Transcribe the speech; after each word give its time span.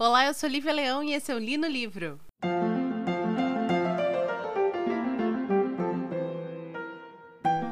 Olá, 0.00 0.26
eu 0.26 0.32
sou 0.32 0.48
Lívia 0.48 0.72
Leão 0.72 1.02
e 1.02 1.12
esse 1.12 1.32
é 1.32 1.34
o 1.34 1.40
Li 1.40 1.56
no 1.56 1.66
Livro. 1.66 2.20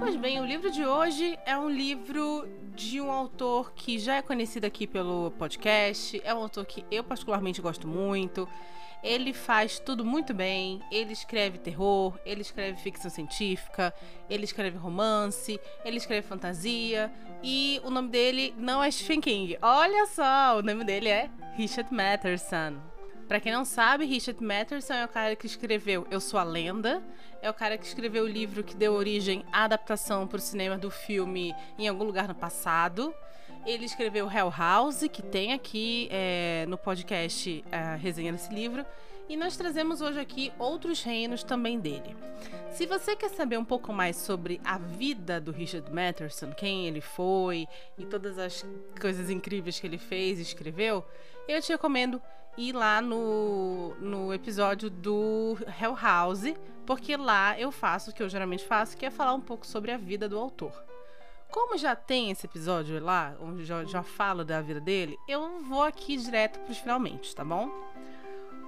Pois 0.01 0.17
bem, 0.17 0.41
o 0.41 0.45
livro 0.45 0.69
de 0.69 0.85
hoje 0.85 1.39
é 1.47 1.57
um 1.57 1.71
livro 1.71 2.49
de 2.75 3.01
um 3.01 3.12
autor 3.12 3.73
que 3.75 3.97
já 3.97 4.17
é 4.17 4.23
conhecido 4.23 4.65
aqui 4.65 4.89
pelo 4.89 5.31
podcast, 5.39 6.21
é 6.25 6.35
um 6.35 6.39
autor 6.39 6.67
que 6.67 6.85
eu 6.91 7.04
particularmente 7.04 7.62
gosto 7.62 7.87
muito. 7.87 8.49
Ele 9.07 9.33
faz 9.33 9.79
tudo 9.79 10.04
muito 10.04 10.35
bem. 10.35 10.83
Ele 10.91 11.13
escreve 11.13 11.59
terror, 11.59 12.19
ele 12.27 12.41
escreve 12.41 12.77
ficção 12.83 13.09
científica, 13.09 13.95
ele 14.29 14.43
escreve 14.43 14.77
romance, 14.77 15.61
ele 15.85 15.99
escreve 15.99 16.27
fantasia. 16.27 17.12
E 17.41 17.80
o 17.84 17.91
nome 17.91 18.09
dele 18.09 18.52
não 18.59 18.83
é 18.83 18.91
Stephen 18.91 19.20
King. 19.20 19.56
Olha 19.62 20.06
só, 20.06 20.59
o 20.59 20.62
nome 20.62 20.83
dele 20.83 21.09
é 21.09 21.30
Richard 21.55 21.95
Matheson. 21.95 22.83
Para 23.29 23.38
quem 23.38 23.52
não 23.52 23.65
sabe, 23.65 24.05
Richard 24.05 24.42
Matheson 24.42 24.95
é 24.95 25.05
o 25.05 25.09
cara 25.09 25.36
que 25.36 25.47
escreveu 25.47 26.05
Eu 26.11 26.20
Sou 26.20 26.38
a 26.41 26.45
Lenda, 26.45 27.00
é 27.41 27.48
o 27.48 27.55
cara 27.55 27.78
que 27.78 27.86
escreveu 27.86 28.25
o 28.25 28.28
livro 28.28 28.64
que 28.64 28.75
deu 28.75 28.92
origem 28.92 29.45
à 29.52 29.64
adaptação 29.64 30.27
para 30.27 30.38
o 30.38 30.41
cinema 30.41 30.77
do 30.77 30.91
filme 30.91 31.55
Em 31.78 31.86
Algum 31.86 32.05
Lugar 32.05 32.27
no 32.27 32.34
Passado. 32.34 33.14
Ele 33.66 33.84
escreveu 33.84 34.30
Hell 34.30 34.48
House, 34.56 35.09
que 35.12 35.20
tem 35.20 35.52
aqui 35.52 36.09
é, 36.12 36.65
no 36.69 36.79
podcast 36.79 37.65
a 37.73 37.97
resenha 37.97 38.30
desse 38.30 38.55
livro. 38.55 38.87
E 39.29 39.37
nós 39.37 39.56
trazemos 39.56 40.01
hoje 40.01 40.20
aqui 40.20 40.52
outros 40.56 41.02
reinos 41.02 41.42
também 41.42 41.80
dele. 41.80 42.16
Se 42.70 42.87
você 42.87 43.16
quer 43.16 43.29
saber 43.29 43.59
um 43.59 43.65
pouco 43.65 43.92
mais 43.92 44.15
sobre 44.15 44.61
a 44.65 44.79
vida 44.79 45.41
do 45.41 45.51
Richard 45.51 45.92
Matheson, 45.92 46.52
quem 46.52 46.87
ele 46.87 47.01
foi 47.01 47.66
e 47.98 48.06
todas 48.06 48.39
as 48.39 48.65
coisas 49.01 49.30
incríveis 49.30 49.80
que 49.80 49.87
ele 49.89 49.98
fez 49.98 50.39
e 50.39 50.42
escreveu, 50.42 51.05
eu 51.48 51.61
te 51.61 51.73
recomendo 51.73 52.23
ir 52.56 52.73
lá 52.73 53.03
no, 53.03 53.97
no 53.97 54.33
episódio 54.33 54.89
do 54.89 55.59
Hell 55.80 55.98
House, 56.01 56.55
porque 56.86 57.17
lá 57.17 57.58
eu 57.58 57.73
faço 57.73 58.12
o 58.12 58.14
que 58.14 58.23
eu 58.23 58.28
geralmente 58.28 58.64
faço, 58.64 58.97
que 58.97 59.05
é 59.05 59.11
falar 59.11 59.34
um 59.34 59.41
pouco 59.41 59.67
sobre 59.67 59.91
a 59.91 59.97
vida 59.97 60.28
do 60.28 60.39
autor. 60.39 60.73
Como 61.50 61.78
já 61.78 61.97
tem 61.97 62.30
esse 62.30 62.47
episódio 62.47 63.02
lá, 63.02 63.36
onde 63.41 63.64
já, 63.64 63.84
já 63.84 64.02
falo 64.02 64.44
da 64.44 64.61
vida 64.61 64.80
dele, 64.80 65.16
eu 65.28 65.62
vou 65.62 65.83
aqui 65.83 66.16
direto 66.16 66.58
para 66.61 66.72
os 66.72 66.78
finalmente, 66.78 67.34
tá 67.34 67.44
bom? 67.44 67.70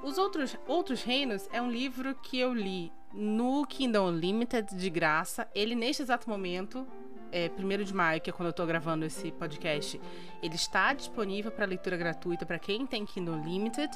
Os 0.03 0.17
outros, 0.17 0.57
outros 0.67 1.03
Reinos 1.03 1.49
é 1.53 1.61
um 1.61 1.71
livro 1.71 2.15
que 2.15 2.39
eu 2.39 2.55
li 2.55 2.93
no 3.13 3.67
Kindle 3.67 4.07
Unlimited 4.07 4.75
de 4.75 4.91
graça. 4.91 5.49
Ele, 5.55 5.75
neste 5.75 6.03
exato 6.03 6.31
momento, 6.31 6.87
é, 7.33 7.51
1 7.59 7.85
de 7.85 7.95
maio, 7.95 8.21
que 8.21 8.31
é 8.31 8.33
quando 8.33 8.47
eu 8.47 8.51
estou 8.51 8.67
gravando 8.67 9.05
esse 9.05 9.33
podcast, 9.33 10.01
ele 10.43 10.55
está 10.55 10.93
disponível 10.93 11.51
para 11.51 11.67
leitura 11.67 11.97
gratuita 11.97 12.47
para 12.47 12.59
quem 12.59 12.87
tem 12.87 13.05
Kindle 13.05 13.35
Unlimited. 13.35 13.91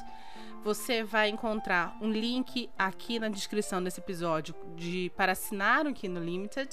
Você 0.63 1.03
vai 1.03 1.29
encontrar 1.29 1.97
um 2.01 2.11
link 2.11 2.69
aqui 2.77 3.19
na 3.19 3.29
descrição 3.29 3.83
desse 3.83 3.99
episódio 3.99 4.55
de 4.75 5.11
para 5.15 5.31
assinar 5.31 5.85
o 5.87 5.93
Kindle 5.93 6.21
Unlimited 6.21 6.69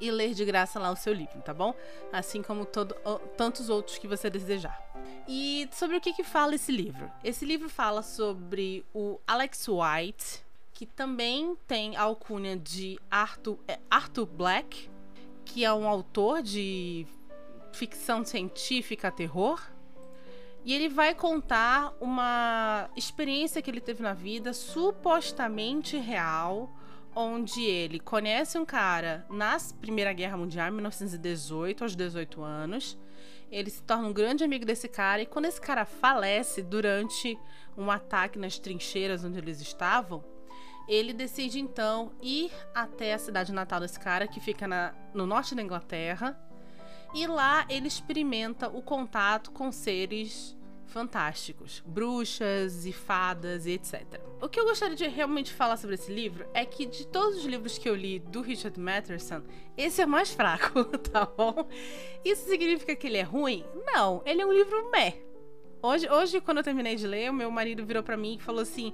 e 0.00 0.10
ler 0.10 0.34
de 0.34 0.44
graça 0.44 0.78
lá 0.78 0.90
o 0.90 0.96
seu 0.96 1.12
livro, 1.12 1.40
tá 1.42 1.52
bom? 1.52 1.74
Assim 2.12 2.42
como 2.42 2.64
todo, 2.64 2.94
tantos 3.36 3.68
outros 3.68 3.98
que 3.98 4.08
você 4.08 4.30
desejar. 4.30 4.80
E 5.28 5.68
sobre 5.72 5.96
o 5.96 6.00
que, 6.00 6.12
que 6.12 6.24
fala 6.24 6.54
esse 6.54 6.72
livro? 6.72 7.10
Esse 7.22 7.44
livro 7.44 7.68
fala 7.68 8.02
sobre 8.02 8.84
o 8.94 9.20
Alex 9.26 9.66
White, 9.68 10.44
que 10.72 10.86
também 10.86 11.56
tem 11.66 11.96
a 11.96 12.02
alcunha 12.02 12.56
de 12.56 12.98
Arthur, 13.10 13.58
é, 13.68 13.78
Arthur 13.90 14.26
Black, 14.26 14.90
que 15.44 15.64
é 15.64 15.72
um 15.72 15.86
autor 15.86 16.42
de 16.42 17.06
ficção 17.72 18.24
científica 18.24 19.10
terror. 19.10 19.60
E 20.64 20.74
ele 20.74 20.88
vai 20.88 21.14
contar 21.14 21.94
uma 22.00 22.90
experiência 22.96 23.62
que 23.62 23.70
ele 23.70 23.80
teve 23.80 24.02
na 24.02 24.12
vida 24.12 24.52
supostamente 24.52 25.96
real 25.96 26.70
onde 27.20 27.62
ele 27.62 28.00
conhece 28.00 28.58
um 28.58 28.64
cara 28.64 29.26
na 29.30 29.56
Primeira 29.80 30.12
Guerra 30.12 30.36
Mundial, 30.36 30.72
1918, 30.72 31.84
aos 31.84 31.94
18 31.94 32.42
anos. 32.42 32.98
Ele 33.50 33.68
se 33.68 33.82
torna 33.82 34.08
um 34.08 34.12
grande 34.12 34.44
amigo 34.44 34.64
desse 34.64 34.88
cara 34.88 35.22
e 35.22 35.26
quando 35.26 35.46
esse 35.46 35.60
cara 35.60 35.84
falece 35.84 36.62
durante 36.62 37.38
um 37.76 37.90
ataque 37.90 38.38
nas 38.38 38.58
trincheiras 38.58 39.24
onde 39.24 39.38
eles 39.38 39.60
estavam, 39.60 40.24
ele 40.88 41.12
decide 41.12 41.60
então 41.60 42.12
ir 42.20 42.50
até 42.74 43.14
a 43.14 43.18
cidade 43.18 43.52
natal 43.52 43.80
desse 43.80 43.98
cara, 43.98 44.26
que 44.26 44.40
fica 44.40 44.66
na, 44.66 44.94
no 45.14 45.26
norte 45.26 45.54
da 45.54 45.62
Inglaterra, 45.62 46.38
e 47.14 47.26
lá 47.26 47.64
ele 47.68 47.88
experimenta 47.88 48.68
o 48.68 48.82
contato 48.82 49.50
com 49.50 49.70
seres 49.72 50.56
fantásticos, 50.90 51.82
bruxas 51.86 52.84
e 52.84 52.92
fadas 52.92 53.64
e 53.66 53.72
etc. 53.72 54.20
O 54.40 54.48
que 54.48 54.58
eu 54.58 54.64
gostaria 54.64 54.96
de 54.96 55.06
realmente 55.08 55.52
falar 55.52 55.76
sobre 55.76 55.94
esse 55.94 56.12
livro 56.12 56.46
é 56.52 56.64
que 56.64 56.84
de 56.84 57.06
todos 57.06 57.38
os 57.38 57.44
livros 57.44 57.78
que 57.78 57.88
eu 57.88 57.94
li 57.94 58.18
do 58.18 58.42
Richard 58.42 58.78
Matheson, 58.78 59.42
esse 59.76 60.02
é 60.02 60.04
o 60.04 60.08
mais 60.08 60.32
fraco, 60.32 60.84
tá 61.10 61.24
bom? 61.24 61.66
Isso 62.24 62.48
significa 62.48 62.94
que 62.94 63.06
ele 63.06 63.18
é 63.18 63.22
ruim? 63.22 63.64
Não, 63.86 64.22
ele 64.26 64.42
é 64.42 64.46
um 64.46 64.52
livro 64.52 64.90
meh. 64.90 65.22
Hoje, 65.82 66.10
hoje 66.10 66.40
quando 66.40 66.58
eu 66.58 66.64
terminei 66.64 66.96
de 66.96 67.06
ler, 67.06 67.30
o 67.30 67.34
meu 67.34 67.50
marido 67.50 67.86
virou 67.86 68.02
para 68.02 68.16
mim 68.16 68.34
e 68.34 68.42
falou 68.42 68.60
assim: 68.60 68.92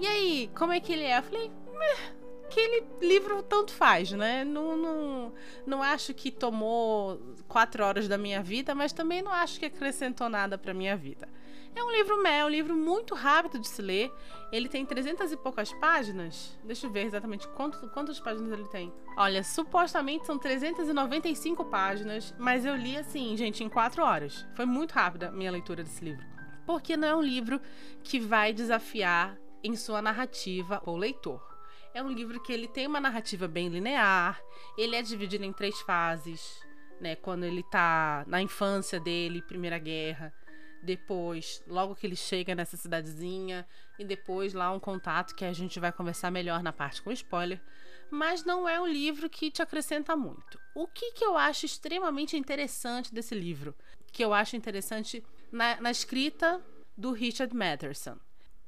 "E 0.00 0.06
aí, 0.06 0.50
como 0.54 0.72
é 0.72 0.80
que 0.80 0.92
ele 0.92 1.04
é?" 1.04 1.18
Eu 1.18 1.22
falei: 1.22 1.50
meh 1.78 2.23
aquele 2.54 2.84
livro 3.02 3.42
tanto 3.42 3.72
faz, 3.72 4.12
né? 4.12 4.44
Não, 4.44 4.76
não, 4.76 5.32
não 5.66 5.82
acho 5.82 6.14
que 6.14 6.30
tomou 6.30 7.20
quatro 7.48 7.84
horas 7.84 8.06
da 8.06 8.16
minha 8.16 8.40
vida, 8.40 8.74
mas 8.74 8.92
também 8.92 9.20
não 9.20 9.32
acho 9.32 9.58
que 9.58 9.66
acrescentou 9.66 10.28
nada 10.28 10.56
para 10.56 10.72
minha 10.72 10.96
vida. 10.96 11.28
É 11.74 11.82
um 11.82 11.90
livro 11.90 12.22
mel, 12.22 12.32
é 12.32 12.44
um 12.44 12.48
livro 12.48 12.76
muito 12.76 13.16
rápido 13.16 13.58
de 13.58 13.66
se 13.66 13.82
ler. 13.82 14.12
Ele 14.52 14.68
tem 14.68 14.86
300 14.86 15.32
e 15.32 15.36
poucas 15.36 15.72
páginas. 15.72 16.56
Deixa 16.62 16.86
eu 16.86 16.90
ver 16.90 17.04
exatamente 17.04 17.48
quanto, 17.48 17.88
quantas 17.88 18.20
páginas 18.20 18.52
ele 18.52 18.68
tem. 18.68 18.92
Olha, 19.16 19.42
supostamente 19.42 20.24
são 20.24 20.38
395 20.38 21.64
páginas, 21.64 22.32
mas 22.38 22.64
eu 22.64 22.76
li 22.76 22.96
assim, 22.96 23.36
gente, 23.36 23.64
em 23.64 23.68
quatro 23.68 24.04
horas. 24.04 24.46
Foi 24.54 24.64
muito 24.64 24.92
rápida 24.92 25.28
a 25.28 25.32
minha 25.32 25.50
leitura 25.50 25.82
desse 25.82 26.04
livro. 26.04 26.24
Porque 26.64 26.96
não 26.96 27.08
é 27.08 27.16
um 27.16 27.22
livro 27.22 27.60
que 28.04 28.20
vai 28.20 28.52
desafiar 28.52 29.36
em 29.64 29.74
sua 29.74 30.00
narrativa 30.00 30.80
o 30.86 30.96
leitor. 30.96 31.53
É 31.94 32.02
um 32.02 32.10
livro 32.10 32.42
que 32.42 32.52
ele 32.52 32.66
tem 32.66 32.88
uma 32.88 33.00
narrativa 33.00 33.46
bem 33.46 33.68
linear, 33.68 34.42
ele 34.76 34.96
é 34.96 35.00
dividido 35.00 35.44
em 35.44 35.52
três 35.52 35.80
fases, 35.82 36.60
né? 37.00 37.14
Quando 37.14 37.44
ele 37.44 37.62
tá 37.62 38.24
na 38.26 38.42
infância 38.42 38.98
dele, 38.98 39.40
Primeira 39.40 39.78
Guerra, 39.78 40.34
depois, 40.82 41.62
logo 41.68 41.94
que 41.94 42.04
ele 42.04 42.16
chega 42.16 42.52
nessa 42.52 42.76
cidadezinha, 42.76 43.64
e 43.96 44.04
depois 44.04 44.52
lá 44.52 44.72
um 44.72 44.80
contato 44.80 45.36
que 45.36 45.44
a 45.44 45.52
gente 45.52 45.78
vai 45.78 45.92
conversar 45.92 46.32
melhor 46.32 46.64
na 46.64 46.72
parte 46.72 47.00
com 47.00 47.12
spoiler. 47.12 47.62
Mas 48.10 48.44
não 48.44 48.68
é 48.68 48.80
um 48.80 48.88
livro 48.88 49.30
que 49.30 49.48
te 49.48 49.62
acrescenta 49.62 50.16
muito. 50.16 50.58
O 50.74 50.88
que, 50.88 51.12
que 51.12 51.24
eu 51.24 51.36
acho 51.36 51.64
extremamente 51.64 52.36
interessante 52.36 53.14
desse 53.14 53.36
livro? 53.36 53.72
Que 54.12 54.24
eu 54.24 54.34
acho 54.34 54.56
interessante 54.56 55.24
na, 55.52 55.80
na 55.80 55.92
escrita 55.92 56.60
do 56.96 57.12
Richard 57.12 57.54
Matheson. 57.54 58.18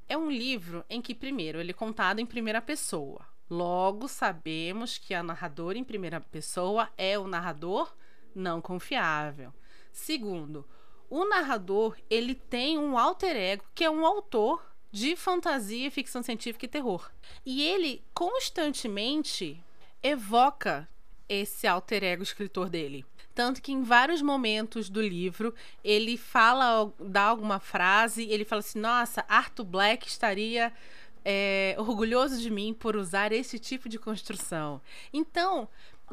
É 0.08 0.16
um 0.16 0.30
livro 0.30 0.84
em 0.88 1.02
que, 1.02 1.14
primeiro, 1.14 1.58
ele 1.58 1.70
é 1.70 1.74
contado 1.74 2.20
em 2.20 2.26
primeira 2.26 2.62
pessoa. 2.62 3.26
Logo, 3.50 4.08
sabemos 4.08 4.98
que 4.98 5.14
a 5.14 5.22
narradora 5.22 5.78
em 5.78 5.84
primeira 5.84 6.20
pessoa 6.20 6.88
é 6.96 7.18
o 7.18 7.26
narrador 7.26 7.92
não 8.34 8.60
confiável. 8.60 9.52
Segundo, 9.92 10.66
o 11.08 11.24
narrador 11.24 11.96
ele 12.10 12.34
tem 12.34 12.78
um 12.78 12.98
alter 12.98 13.36
ego 13.36 13.64
que 13.74 13.84
é 13.84 13.90
um 13.90 14.04
autor 14.04 14.62
de 14.90 15.16
fantasia, 15.16 15.90
ficção 15.90 16.22
científica 16.22 16.66
e 16.66 16.68
terror. 16.68 17.10
E 17.44 17.62
ele 17.62 18.04
constantemente 18.14 19.62
evoca 20.02 20.88
esse 21.28 21.66
alter 21.66 22.04
ego 22.04 22.22
escritor 22.22 22.68
dele. 22.68 23.04
Tanto 23.36 23.60
que 23.60 23.70
em 23.70 23.82
vários 23.82 24.22
momentos 24.22 24.88
do 24.88 25.02
livro 25.02 25.54
ele 25.84 26.16
fala, 26.16 26.90
dá 26.98 27.24
alguma 27.24 27.60
frase, 27.60 28.26
ele 28.30 28.46
fala 28.46 28.60
assim: 28.60 28.78
Nossa, 28.78 29.26
Arthur 29.28 29.64
Black 29.66 30.08
estaria 30.08 30.72
é, 31.22 31.76
orgulhoso 31.76 32.40
de 32.40 32.48
mim 32.48 32.72
por 32.72 32.96
usar 32.96 33.32
esse 33.32 33.58
tipo 33.58 33.90
de 33.90 33.98
construção. 33.98 34.80
Então, 35.12 35.68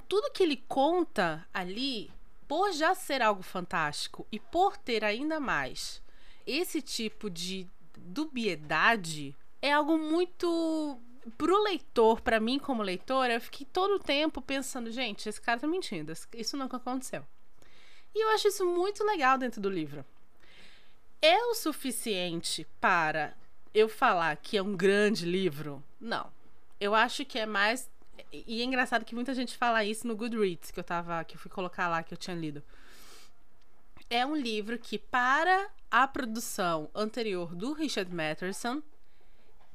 tudo 0.09 0.33
que 0.33 0.43
ele 0.43 0.61
conta 0.67 1.47
ali, 1.53 2.11
por 2.45 2.73
já 2.73 2.93
ser 2.93 3.21
algo 3.21 3.41
fantástico 3.41 4.27
e 4.29 4.37
por 4.37 4.75
ter 4.75 5.05
ainda 5.05 5.39
mais 5.39 6.03
esse 6.45 6.81
tipo 6.81 7.29
de 7.29 7.65
dubiedade, 7.97 9.33
é 9.61 9.71
algo 9.71 9.97
muito 9.97 10.99
pro 11.37 11.61
leitor, 11.63 12.21
para 12.21 12.39
mim 12.39 12.59
como 12.59 12.83
leitora, 12.83 13.33
eu 13.33 13.41
fiquei 13.41 13.65
todo 13.65 13.95
o 13.95 13.99
tempo 13.99 14.41
pensando, 14.41 14.91
gente, 14.91 15.27
esse 15.27 15.39
cara 15.39 15.59
tá 15.59 15.67
mentindo, 15.67 16.13
isso 16.33 16.57
nunca 16.57 16.77
aconteceu. 16.77 17.25
E 18.15 18.23
eu 18.23 18.29
acho 18.29 18.47
isso 18.47 18.65
muito 18.65 19.03
legal 19.03 19.37
dentro 19.37 19.59
do 19.59 19.69
livro. 19.69 20.05
É 21.21 21.37
o 21.45 21.55
suficiente 21.55 22.67
para 22.79 23.33
eu 23.73 23.89
falar 23.89 24.35
que 24.37 24.57
é 24.57 24.61
um 24.61 24.75
grande 24.75 25.25
livro? 25.25 25.83
Não. 25.99 26.31
Eu 26.79 26.93
acho 26.93 27.25
que 27.25 27.39
é 27.39 27.45
mais 27.45 27.89
e 28.31 28.61
é 28.61 28.63
engraçado 28.63 29.05
que 29.05 29.15
muita 29.15 29.33
gente 29.33 29.57
fala 29.57 29.83
isso 29.83 30.07
no 30.07 30.15
Goodreads, 30.15 30.71
que 30.71 30.79
eu 30.79 30.83
tava 30.83 31.23
que 31.23 31.35
eu 31.35 31.39
fui 31.39 31.49
colocar 31.49 31.87
lá 31.87 32.03
que 32.03 32.13
eu 32.13 32.17
tinha 32.17 32.35
lido. 32.35 32.63
é 34.09 34.25
um 34.25 34.35
livro 34.35 34.77
que, 34.77 34.99
para 34.99 35.69
a 35.89 36.07
produção 36.07 36.89
anterior 36.93 37.55
do 37.55 37.73
Richard 37.73 38.13
Matheson, 38.13 38.81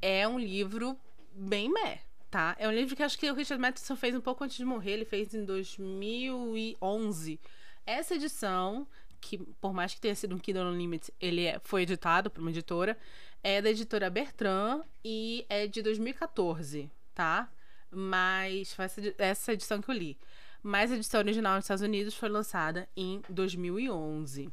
é 0.01 0.29
um 0.29 0.39
livro 0.39 0.99
bem 1.39 1.73
meh, 1.73 2.01
tá? 2.31 2.57
É 2.59 2.67
um 2.67 2.73
livro 2.73 2.97
que 2.97 3.03
acho 3.03 3.19
que 3.19 3.31
o 3.31 3.35
Richard 3.35 3.61
Matheson 3.61 3.97
fez 3.97 4.15
um 4.15 4.21
pouco 4.21 4.45
antes 4.45 4.57
de 4.57 4.65
morrer, 4.65 4.93
ele 4.93 5.05
fez 5.05 5.33
em 5.33 5.45
2011. 5.45 7.41
Essa 7.87 8.15
edição, 8.17 8.87
que 9.21 9.39
por 9.61 9.73
mais 9.73 9.95
que 9.95 10.01
tenha 10.01 10.15
sido 10.15 10.35
um 10.35 10.39
Kindle 10.39 10.67
Unlimited, 10.67 11.13
ele 11.21 11.45
é, 11.45 11.61
foi 11.63 11.83
editado 11.83 12.31
por 12.31 12.41
uma 12.41 12.51
editora, 12.51 12.99
é 13.43 13.63
da 13.63 13.71
editora 13.71 14.11
Bertrand 14.11 14.83
e 15.05 15.47
é 15.49 15.67
de 15.67 15.81
2014, 15.81 16.91
tá? 17.15 17.51
Mas 17.91 18.73
foi 18.75 18.85
essa, 18.85 19.15
essa 19.17 19.53
edição 19.53 19.81
que 19.81 19.91
eu 19.91 19.95
li. 19.95 20.19
Mas 20.63 20.91
a 20.91 20.97
edição 20.97 21.21
original 21.21 21.55
nos 21.55 21.65
Estados 21.65 21.83
Unidos 21.83 22.15
foi 22.15 22.29
lançada 22.29 22.89
em 22.97 23.23
2011. 23.29 24.53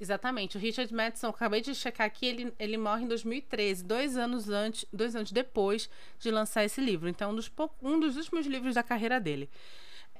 Exatamente. 0.00 0.56
O 0.56 0.60
Richard 0.60 0.92
Madison, 0.94 1.28
acabei 1.28 1.60
de 1.60 1.74
checar 1.74 2.06
aqui, 2.06 2.24
ele, 2.24 2.54
ele 2.58 2.78
morre 2.78 3.04
em 3.04 3.08
2013, 3.08 3.84
dois 3.84 4.16
anos 4.16 4.48
antes, 4.48 4.86
dois 4.90 5.14
anos 5.14 5.30
depois 5.30 5.90
de 6.18 6.30
lançar 6.30 6.64
esse 6.64 6.80
livro. 6.80 7.06
Então, 7.06 7.32
um 7.32 7.34
dos, 7.34 7.52
um 7.82 8.00
dos 8.00 8.16
últimos 8.16 8.46
livros 8.46 8.74
da 8.74 8.82
carreira 8.82 9.20
dele. 9.20 9.50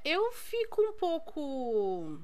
Eu 0.05 0.31
fico 0.33 0.81
um 0.81 0.93
pouco 0.93 2.19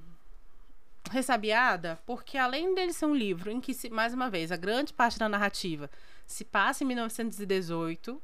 ressabiada, 1.09 1.99
porque 2.05 2.37
além 2.37 2.75
dele 2.75 2.93
ser 2.93 3.05
um 3.05 3.15
livro 3.15 3.49
em 3.49 3.59
que, 3.59 3.73
se, 3.73 3.89
mais 3.89 4.13
uma 4.13 4.29
vez, 4.29 4.51
a 4.51 4.57
grande 4.57 4.93
parte 4.93 5.17
da 5.17 5.27
narrativa 5.27 5.89
se 6.27 6.43
passa 6.43 6.83
em 6.83 6.87
1918, 6.87 8.21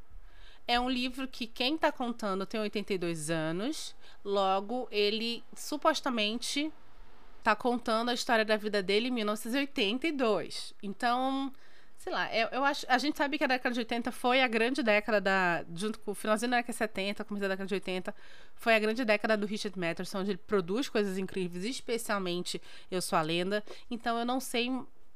é 0.67 0.79
um 0.79 0.89
livro 0.89 1.27
que 1.27 1.47
quem 1.47 1.75
está 1.75 1.91
contando 1.91 2.45
tem 2.45 2.59
82 2.59 3.29
anos, 3.29 3.95
logo 4.23 4.87
ele 4.91 5.43
supostamente 5.55 6.71
tá 7.43 7.55
contando 7.55 8.09
a 8.09 8.13
história 8.13 8.45
da 8.45 8.55
vida 8.55 8.81
dele 8.81 9.09
em 9.09 9.11
1982. 9.11 10.73
Então, 10.81 11.51
sei 11.97 12.13
lá, 12.13 12.33
eu, 12.33 12.47
eu 12.49 12.63
acho. 12.63 12.85
A 12.89 12.97
gente 12.97 13.17
sabe 13.17 13.37
que 13.37 13.43
a 13.43 13.47
década 13.47 13.73
de 13.73 13.79
80 13.79 14.11
foi 14.11 14.41
a 14.41 14.47
grande 14.47 14.81
década 14.81 15.19
da. 15.19 15.65
Junto 15.75 15.99
com 15.99 16.11
o 16.11 16.15
finalzinho 16.15 16.51
da 16.51 16.57
década 16.57 16.71
de 16.71 16.77
70, 16.77 17.23
começo 17.25 17.41
da 17.41 17.49
década 17.49 17.67
de 17.67 17.73
80, 17.73 18.15
foi 18.55 18.75
a 18.75 18.79
grande 18.79 19.03
década 19.03 19.35
do 19.35 19.45
Richard 19.45 19.77
Matheson, 19.77 20.19
onde 20.19 20.31
ele 20.31 20.37
produz 20.37 20.87
coisas 20.87 21.17
incríveis, 21.17 21.65
especialmente 21.65 22.61
Eu 22.89 23.01
Sou 23.01 23.19
a 23.19 23.21
Lenda. 23.21 23.63
Então 23.91 24.17
eu 24.17 24.25
não 24.25 24.39
sei, 24.39 24.71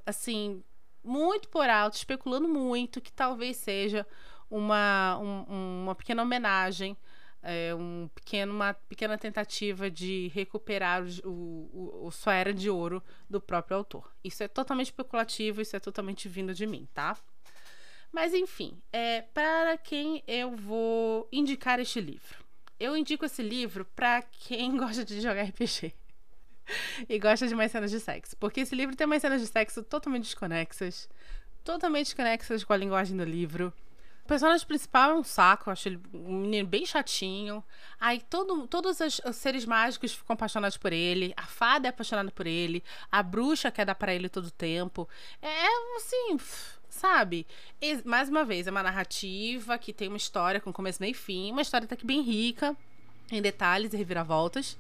assim, 0.06 0.62
muito 1.04 1.48
por 1.48 1.70
alto, 1.70 1.96
especulando 1.96 2.48
muito, 2.48 3.00
que 3.00 3.12
talvez 3.12 3.56
seja 3.58 4.06
uma, 4.50 5.18
um, 5.18 5.84
uma 5.84 5.96
pequena 5.96 6.22
homenagem 6.24 6.98
é, 7.42 7.74
um 7.74 8.10
pequeno, 8.14 8.54
uma 8.54 8.74
pequena 8.74 9.18
tentativa 9.18 9.90
de 9.90 10.30
recuperar 10.34 11.04
o, 11.24 11.30
o, 11.30 12.08
o, 12.08 12.12
sua 12.12 12.34
era 12.34 12.54
de 12.54 12.70
ouro 12.70 13.02
do 13.30 13.40
próprio 13.40 13.78
autor. 13.78 14.12
Isso 14.24 14.44
é 14.44 14.48
totalmente 14.48 14.88
especulativo, 14.88 15.62
isso 15.62 15.76
é 15.76 15.80
totalmente 15.80 16.28
vindo 16.28 16.54
de 16.54 16.66
mim, 16.66 16.88
tá? 16.94 17.18
Mas 18.12 18.34
enfim, 18.34 18.82
é, 18.92 19.22
para 19.22 19.78
quem 19.78 20.24
eu 20.28 20.56
vou 20.56 21.28
indicar 21.32 21.80
este 21.80 22.02
livro? 22.02 22.46
Eu 22.80 22.96
indico 22.96 23.26
esse 23.26 23.42
livro 23.42 23.86
para 23.86 24.22
quem 24.22 24.76
gosta 24.78 25.04
de 25.04 25.22
jogar 25.22 25.44
RPG 25.44 25.94
e 27.08 27.20
gosta 27.20 27.48
de 27.48 27.56
mais 27.56 27.72
cenas 27.72 27.92
de 27.92 28.00
sexo, 28.00 28.36
porque 28.38 28.62
esse 28.62 28.76
livro 28.76 28.96
tem 28.96 29.06
umas 29.06 29.22
cenas 29.22 29.42
de 29.42 29.48
sexo 29.48 29.84
totalmente 29.84 30.24
desconexas, 30.24 31.10
totalmente 31.64 32.08
desconexas 32.08 32.64
com 32.64 32.74
a 32.74 32.78
linguagem 32.78 33.16
do 33.16 33.24
livro. 33.24 33.74
O 34.28 34.36
personagem 34.38 34.68
principal 34.68 35.12
é 35.12 35.14
um 35.14 35.24
saco, 35.24 35.70
eu 35.70 35.72
acho 35.72 35.88
ele 35.88 36.02
um 36.14 36.42
menino 36.42 36.68
bem 36.68 36.86
chatinho. 36.86 37.64
Aí 37.98 38.20
todo, 38.30 38.68
todos 38.68 39.00
os, 39.00 39.22
os, 39.26 39.38
seres 39.38 39.64
mágicos 39.66 40.12
ficam 40.12 40.34
apaixonados 40.34 40.76
por 40.76 40.92
ele. 40.92 41.34
A 41.38 41.44
fada 41.44 41.88
é 41.88 41.92
apaixonada 41.92 42.30
por 42.30 42.46
ele. 42.46 42.84
A 43.10 43.24
bruxa 43.24 43.72
quer 43.72 43.86
dar 43.86 43.96
para 43.96 44.14
ele 44.14 44.28
todo 44.28 44.48
o 44.48 44.52
tempo. 44.52 45.08
É, 45.42 45.48
é 45.48 45.96
assim, 45.96 46.38
sabe? 46.90 47.48
E, 47.82 48.02
mais 48.04 48.28
uma 48.28 48.44
vez, 48.44 48.68
é 48.68 48.70
uma 48.70 48.84
narrativa 48.84 49.78
que 49.78 49.94
tem 49.94 50.10
uma 50.10 50.18
história 50.18 50.60
com 50.60 50.74
começo, 50.74 51.02
meio 51.02 51.12
e 51.12 51.14
fim. 51.14 51.50
Uma 51.54 51.62
história 51.62 51.86
até 51.86 51.96
que 51.96 52.06
bem 52.06 52.20
rica 52.22 52.76
em 53.32 53.42
detalhes 53.42 53.94
e 53.94 53.98
reviravoltas. 53.98 54.78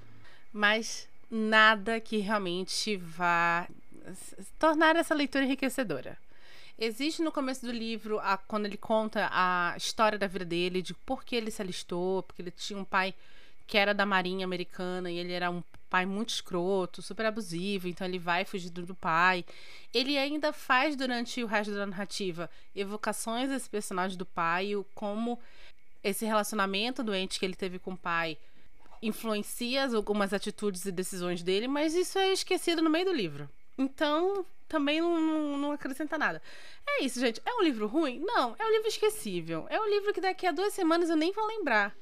Mas 0.52 1.08
nada 1.32 2.02
que 2.02 2.18
realmente 2.18 2.98
vá 2.98 3.66
tornar 4.60 4.98
essa 4.98 5.16
leitura 5.16 5.46
enriquecedora. 5.46 6.18
Existe 6.80 7.24
no 7.24 7.32
começo 7.32 7.66
do 7.66 7.72
livro, 7.72 8.20
a, 8.20 8.38
quando 8.38 8.66
ele 8.66 8.78
conta 8.78 9.28
a 9.32 9.74
história 9.76 10.18
da 10.18 10.28
vida 10.28 10.46
dele, 10.46 10.82
de 10.82 10.94
por 10.94 11.24
que 11.24 11.36
ele 11.36 11.50
se 11.50 11.62
alistou, 11.62 12.22
porque 12.24 12.42
ele 12.42 12.52
tinha 12.52 12.78
um 12.78 12.84
pai 12.84 13.16
que 13.66 13.78
era 13.78 13.94
da 13.94 14.06
Marinha 14.06 14.46
Americana 14.46 15.10
e 15.10 15.18
ele 15.18 15.34
era 15.34 15.50
um 15.50 15.64
pai 15.90 16.06
muito 16.06 16.30
escroto, 16.30 17.02
super 17.02 17.26
abusivo, 17.26 17.88
então 17.88 18.06
ele 18.06 18.20
vai 18.20 18.46
fugindo 18.46 18.86
do 18.86 18.96
pai. 18.96 19.44
Ele 19.94 20.18
ainda 20.18 20.54
faz 20.54 20.96
durante 20.96 21.44
o 21.44 21.48
resto 21.48 21.74
da 21.74 21.86
narrativa 21.86 22.50
evocações 22.76 23.50
desse 23.50 23.70
personagem 23.70 24.18
do 24.18 24.26
pai, 24.26 24.72
como 24.94 25.40
esse 26.04 26.26
relacionamento 26.26 27.04
doente 27.04 27.40
que 27.40 27.46
ele 27.46 27.56
teve 27.56 27.80
com 27.80 27.92
o 27.92 27.98
pai 27.98 28.38
influencia 29.02 29.86
algumas 29.96 30.34
atitudes 30.34 30.86
e 30.86 30.92
decisões 30.92 31.44
dele, 31.44 31.68
mas 31.68 31.94
isso 31.94 32.18
é 32.18 32.32
esquecido 32.32 32.82
no 32.82 32.90
meio 32.90 33.06
do 33.06 33.14
livro. 33.14 33.50
Então, 33.78 34.46
também 34.68 35.02
não, 35.02 35.20
não, 35.20 35.58
não, 35.58 35.72
acrescenta 35.72 36.18
nada. 36.18 36.42
É 36.86 37.04
isso, 37.04 37.20
gente. 37.20 37.42
É 37.46 37.54
um 37.54 37.64
livro 37.64 37.88
ruim? 37.88 38.20
Não, 38.20 38.56
é 38.60 38.66
um 38.66 38.72
livro 38.72 38.88
esquecível. 38.88 39.66
É 39.70 39.80
um 39.80 39.90
livro 39.90 40.14
que 40.14 40.22
daqui 40.22 40.46
a 40.46 40.52
duas 40.52 40.74
semanas 40.74 41.10
eu 41.10 41.16
nem 41.16 41.32
vou 41.32 41.46
lembrar. 41.48 41.96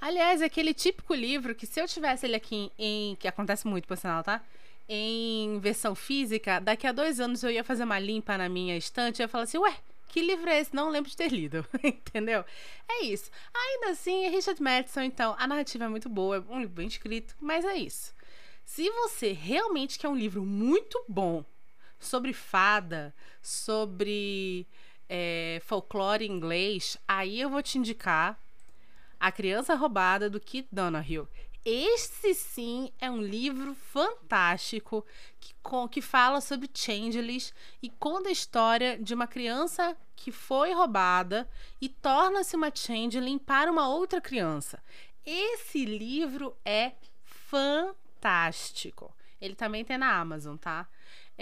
Aliás, 0.00 0.42
é 0.42 0.46
aquele 0.46 0.74
típico 0.74 1.14
livro 1.14 1.54
que 1.54 1.66
se 1.66 1.80
eu 1.80 1.86
tivesse 1.86 2.26
ele 2.26 2.36
aqui 2.36 2.72
em. 2.78 3.16
que 3.16 3.28
acontece 3.28 3.66
muito, 3.66 3.86
por 3.86 3.96
sinal, 3.96 4.22
tá? 4.22 4.42
Em 4.88 5.58
versão 5.60 5.94
física, 5.94 6.60
daqui 6.60 6.86
a 6.86 6.92
dois 6.92 7.20
anos 7.20 7.42
eu 7.42 7.50
ia 7.50 7.62
fazer 7.62 7.84
uma 7.84 7.98
limpa 7.98 8.36
na 8.36 8.48
minha 8.48 8.76
estante 8.76 9.20
e 9.20 9.22
ia 9.22 9.28
falar 9.28 9.44
assim, 9.44 9.58
ué, 9.58 9.74
que 10.08 10.20
livro 10.20 10.50
é 10.50 10.60
esse? 10.60 10.74
Não 10.74 10.90
lembro 10.90 11.08
de 11.08 11.16
ter 11.16 11.32
lido, 11.32 11.64
entendeu? 11.82 12.44
É 12.88 13.04
isso. 13.04 13.30
Ainda 13.54 13.90
assim, 13.90 14.24
é 14.24 14.28
Richard 14.28 14.60
Madison, 14.60 15.02
então, 15.02 15.34
a 15.38 15.46
narrativa 15.46 15.84
é 15.84 15.88
muito 15.88 16.08
boa, 16.08 16.36
é 16.36 16.52
um 16.52 16.60
livro 16.60 16.74
bem 16.74 16.88
escrito, 16.88 17.34
mas 17.40 17.64
é 17.64 17.76
isso. 17.76 18.12
Se 18.64 18.90
você 18.90 19.32
realmente 19.32 19.98
quer 19.98 20.08
um 20.08 20.16
livro 20.16 20.42
muito 20.44 21.02
bom 21.08 21.44
sobre 22.02 22.32
fada, 22.32 23.14
sobre 23.40 24.66
é, 25.08 25.60
folclore 25.64 26.26
inglês, 26.26 26.96
aí 27.06 27.40
eu 27.40 27.50
vou 27.50 27.62
te 27.62 27.78
indicar 27.78 28.38
A 29.20 29.30
Criança 29.30 29.74
Roubada 29.74 30.28
do 30.28 30.40
Kit 30.40 30.68
Donahue. 30.72 31.26
Esse 31.64 32.34
sim 32.34 32.90
é 33.00 33.08
um 33.08 33.22
livro 33.22 33.74
fantástico 33.74 35.06
que, 35.38 35.54
com, 35.62 35.88
que 35.88 36.02
fala 36.02 36.40
sobre 36.40 36.68
changelings 36.74 37.54
e 37.80 37.88
conta 37.88 38.30
a 38.30 38.32
história 38.32 38.98
de 38.98 39.14
uma 39.14 39.28
criança 39.28 39.96
que 40.16 40.32
foi 40.32 40.72
roubada 40.72 41.48
e 41.80 41.88
torna-se 41.88 42.56
uma 42.56 42.74
changeling 42.74 43.38
para 43.38 43.70
uma 43.70 43.88
outra 43.88 44.20
criança. 44.20 44.82
Esse 45.24 45.84
livro 45.84 46.56
é 46.64 46.92
fantástico. 47.24 49.14
Ele 49.40 49.54
também 49.54 49.84
tem 49.84 49.98
na 49.98 50.16
Amazon, 50.18 50.56
tá? 50.56 50.88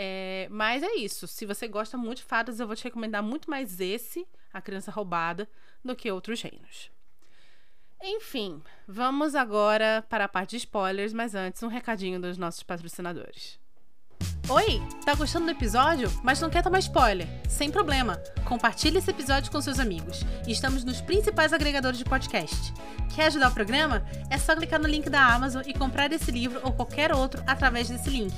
É, 0.03 0.49
mas 0.51 0.83
é 0.83 0.95
isso. 0.95 1.27
Se 1.27 1.45
você 1.45 1.69
gosta 1.69 1.99
muito 1.99 2.19
de 2.19 2.25
fadas, 2.25 2.59
eu 2.59 2.67
vou 2.67 2.75
te 2.75 2.85
recomendar 2.85 3.23
muito 3.23 3.51
mais 3.51 3.81
esse, 3.81 4.27
A 4.51 4.63
Criança 4.63 4.91
Roubada, 4.91 5.47
do 5.85 5.95
que 5.95 6.11
outros 6.11 6.41
reinos. 6.41 6.91
Enfim, 8.03 8.63
vamos 8.89 9.35
agora 9.35 10.03
para 10.09 10.25
a 10.25 10.29
parte 10.29 10.53
de 10.53 10.57
spoilers, 10.57 11.13
mas 11.13 11.35
antes 11.35 11.63
um 11.63 11.69
recadinho 11.69 12.19
dos 12.19 12.39
nossos 12.39 12.63
patrocinadores. 12.63 13.60
Oi, 14.49 14.83
tá 15.05 15.15
gostando 15.15 15.45
do 15.45 15.53
episódio, 15.53 16.11
mas 16.25 16.41
não 16.41 16.51
quer 16.51 16.61
tomar 16.61 16.81
spoiler? 16.81 17.29
Sem 17.49 17.71
problema. 17.71 18.21
Compartilhe 18.45 18.99
esse 18.99 19.09
episódio 19.09 19.49
com 19.49 19.61
seus 19.61 19.79
amigos. 19.79 20.23
Estamos 20.45 20.83
nos 20.83 21.01
principais 21.01 21.53
agregadores 21.53 21.99
de 21.99 22.05
podcast. 22.05 22.75
Quer 23.15 23.27
ajudar 23.27 23.51
o 23.51 23.55
programa? 23.55 24.05
É 24.29 24.37
só 24.39 24.57
clicar 24.57 24.81
no 24.81 24.89
link 24.89 25.09
da 25.09 25.25
Amazon 25.25 25.63
e 25.65 25.73
comprar 25.73 26.13
esse 26.13 26.33
livro 26.33 26.61
ou 26.65 26.73
qualquer 26.73 27.15
outro 27.15 27.41
através 27.47 27.89
desse 27.89 28.11
link. 28.11 28.35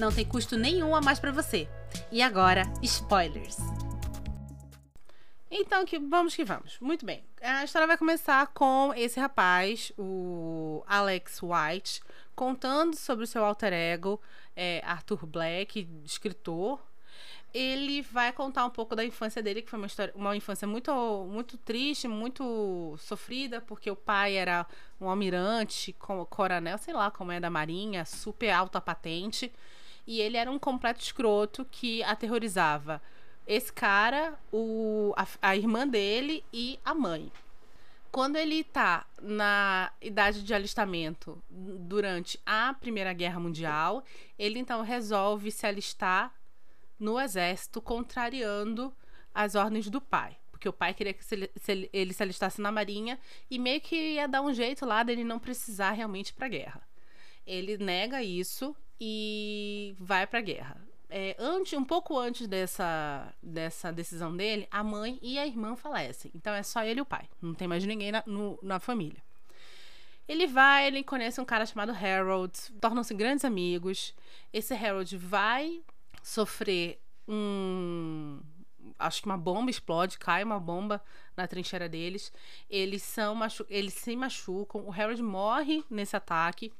Não 0.00 0.10
tem 0.10 0.24
custo 0.24 0.56
nenhum 0.58 0.96
a 0.96 1.00
mais 1.00 1.20
para 1.20 1.30
você. 1.30 1.68
E 2.10 2.20
agora, 2.22 2.64
spoilers. 2.82 3.58
Então, 5.54 5.84
que 5.84 5.98
vamos 5.98 6.34
que 6.34 6.44
vamos. 6.44 6.78
Muito 6.80 7.04
bem. 7.06 7.22
A 7.42 7.62
história 7.62 7.86
vai 7.86 7.98
começar 7.98 8.46
com 8.48 8.92
esse 8.96 9.20
rapaz, 9.20 9.92
o 9.98 10.82
Alex 10.88 11.40
White, 11.42 12.00
contando 12.34 12.96
sobre 12.96 13.24
o 13.24 13.26
seu 13.26 13.44
alter 13.44 13.72
ego, 13.72 14.20
é, 14.56 14.82
Arthur 14.84 15.26
Black, 15.26 15.88
escritor. 16.04 16.80
Ele 17.52 18.00
vai 18.00 18.32
contar 18.32 18.64
um 18.64 18.70
pouco 18.70 18.96
da 18.96 19.04
infância 19.04 19.42
dele, 19.42 19.60
que 19.60 19.68
foi 19.68 19.78
uma, 19.78 19.86
história, 19.86 20.12
uma 20.16 20.34
infância 20.34 20.66
muito, 20.66 20.92
muito 21.30 21.58
triste, 21.58 22.08
muito 22.08 22.96
sofrida, 22.98 23.60
porque 23.60 23.90
o 23.90 23.96
pai 23.96 24.36
era 24.36 24.66
um 24.98 25.08
almirante, 25.08 25.94
coronel, 26.30 26.78
sei 26.78 26.94
lá 26.94 27.10
como 27.10 27.30
é, 27.30 27.38
da 27.38 27.50
marinha, 27.50 28.06
super 28.06 28.50
alta 28.50 28.80
patente. 28.80 29.52
E 30.06 30.20
ele 30.20 30.36
era 30.36 30.50
um 30.50 30.58
completo 30.58 31.00
escroto 31.00 31.64
que 31.70 32.02
aterrorizava 32.04 33.02
esse 33.46 33.72
cara, 33.72 34.38
o, 34.52 35.12
a, 35.16 35.26
a 35.42 35.56
irmã 35.56 35.86
dele 35.86 36.44
e 36.52 36.78
a 36.84 36.94
mãe. 36.94 37.30
Quando 38.12 38.36
ele 38.36 38.62
tá 38.62 39.06
na 39.22 39.90
idade 39.98 40.42
de 40.42 40.52
alistamento 40.52 41.42
durante 41.48 42.38
a 42.44 42.74
Primeira 42.74 43.10
Guerra 43.14 43.40
Mundial, 43.40 44.04
ele 44.38 44.58
então 44.58 44.82
resolve 44.82 45.50
se 45.50 45.66
alistar 45.66 46.30
no 47.00 47.18
exército, 47.18 47.80
contrariando 47.80 48.94
as 49.34 49.54
ordens 49.54 49.88
do 49.88 49.98
pai. 49.98 50.36
Porque 50.50 50.68
o 50.68 50.74
pai 50.74 50.92
queria 50.92 51.14
que 51.14 51.24
ele 51.90 52.12
se 52.12 52.22
alistasse 52.22 52.60
na 52.60 52.70
marinha 52.70 53.18
e 53.50 53.58
meio 53.58 53.80
que 53.80 53.96
ia 53.96 54.28
dar 54.28 54.42
um 54.42 54.52
jeito 54.52 54.84
lá 54.84 55.02
dele 55.02 55.24
não 55.24 55.38
precisar 55.38 55.92
realmente 55.92 56.34
para 56.34 56.44
a 56.44 56.50
guerra. 56.50 56.82
Ele 57.46 57.78
nega 57.78 58.22
isso 58.22 58.76
e 59.00 59.96
vai 59.98 60.26
para 60.26 60.38
a 60.38 60.42
guerra 60.42 60.91
é, 61.12 61.36
antes, 61.38 61.74
um 61.74 61.84
pouco 61.84 62.18
antes 62.18 62.46
dessa, 62.48 63.32
dessa 63.42 63.92
decisão 63.92 64.34
dele, 64.34 64.66
a 64.70 64.82
mãe 64.82 65.18
e 65.20 65.38
a 65.38 65.46
irmã 65.46 65.76
falecem. 65.76 66.30
Então 66.34 66.54
é 66.54 66.62
só 66.62 66.82
ele 66.82 67.00
e 67.00 67.02
o 67.02 67.06
pai. 67.06 67.28
Não 67.40 67.52
tem 67.52 67.68
mais 67.68 67.84
ninguém 67.84 68.10
na, 68.10 68.22
no, 68.26 68.58
na 68.62 68.80
família. 68.80 69.22
Ele 70.26 70.46
vai, 70.46 70.86
ele 70.86 71.04
conhece 71.04 71.38
um 71.38 71.44
cara 71.44 71.66
chamado 71.66 71.92
Harold, 71.92 72.58
tornam-se 72.80 73.12
grandes 73.12 73.44
amigos. 73.44 74.14
Esse 74.50 74.72
Harold 74.72 75.14
vai 75.18 75.82
sofrer 76.22 76.98
um. 77.28 78.40
Acho 78.98 79.20
que 79.20 79.26
uma 79.26 79.36
bomba 79.36 79.70
explode, 79.70 80.18
cai 80.18 80.42
uma 80.42 80.58
bomba 80.58 81.02
na 81.36 81.46
trincheira 81.46 81.88
deles. 81.88 82.32
Eles 82.70 83.02
são 83.02 83.34
machu... 83.34 83.66
eles 83.68 83.92
se 83.92 84.16
machucam. 84.16 84.86
O 84.86 84.92
Harold 84.92 85.22
morre 85.22 85.84
nesse 85.90 86.16
ataque 86.16 86.72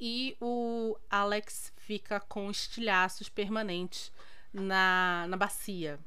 e 0.00 0.36
o 0.40 0.96
Alex 1.10 1.72
fica 1.76 2.20
com 2.20 2.50
estilhaços 2.50 3.28
permanentes 3.28 4.12
na, 4.52 5.26
na 5.28 5.36
bacia. 5.36 5.98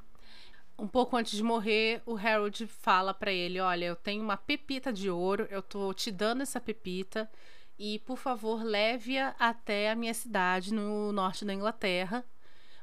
Um 0.78 0.88
pouco 0.88 1.18
antes 1.18 1.36
de 1.36 1.44
morrer, 1.44 2.02
o 2.06 2.16
Harold 2.16 2.66
fala 2.68 3.14
para 3.14 3.32
ele: 3.32 3.60
Olha, 3.60 3.86
eu 3.86 3.96
tenho 3.96 4.24
uma 4.24 4.38
pepita 4.38 4.94
de 4.94 5.10
ouro, 5.10 5.48
eu 5.50 5.62
tô 5.62 5.94
te 5.94 6.10
dando 6.10 6.42
essa 6.42 6.60
pepita 6.60 7.30
e, 7.78 8.00
por 8.00 8.18
favor, 8.18 8.64
leve-a 8.64 9.36
até 9.38 9.92
a 9.92 9.96
minha 9.96 10.14
cidade 10.14 10.74
no 10.74 11.12
norte 11.12 11.44
da 11.44 11.54
Inglaterra. 11.54 12.24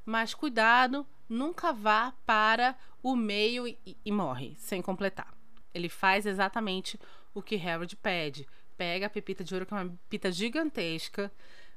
Mas 0.05 0.35
cuidado, 0.35 1.07
nunca 1.29 1.73
vá 1.73 2.13
para 2.25 2.77
o 3.03 3.17
meio 3.17 3.67
e, 3.67 3.79
e 4.05 4.13
morre 4.13 4.55
sem 4.59 4.83
completar. 4.83 5.35
Ele 5.73 5.89
faz 5.89 6.27
exatamente 6.27 6.99
o 7.35 7.43
que 7.43 7.57
Harold 7.57 7.97
pede 7.97 8.47
pega 8.76 9.06
a 9.06 9.11
pepita 9.11 9.42
de 9.42 9.54
ouro, 9.54 9.66
que 9.66 9.75
é 9.75 9.76
uma 9.76 9.90
pepita 9.90 10.30
gigantesca, 10.30 11.30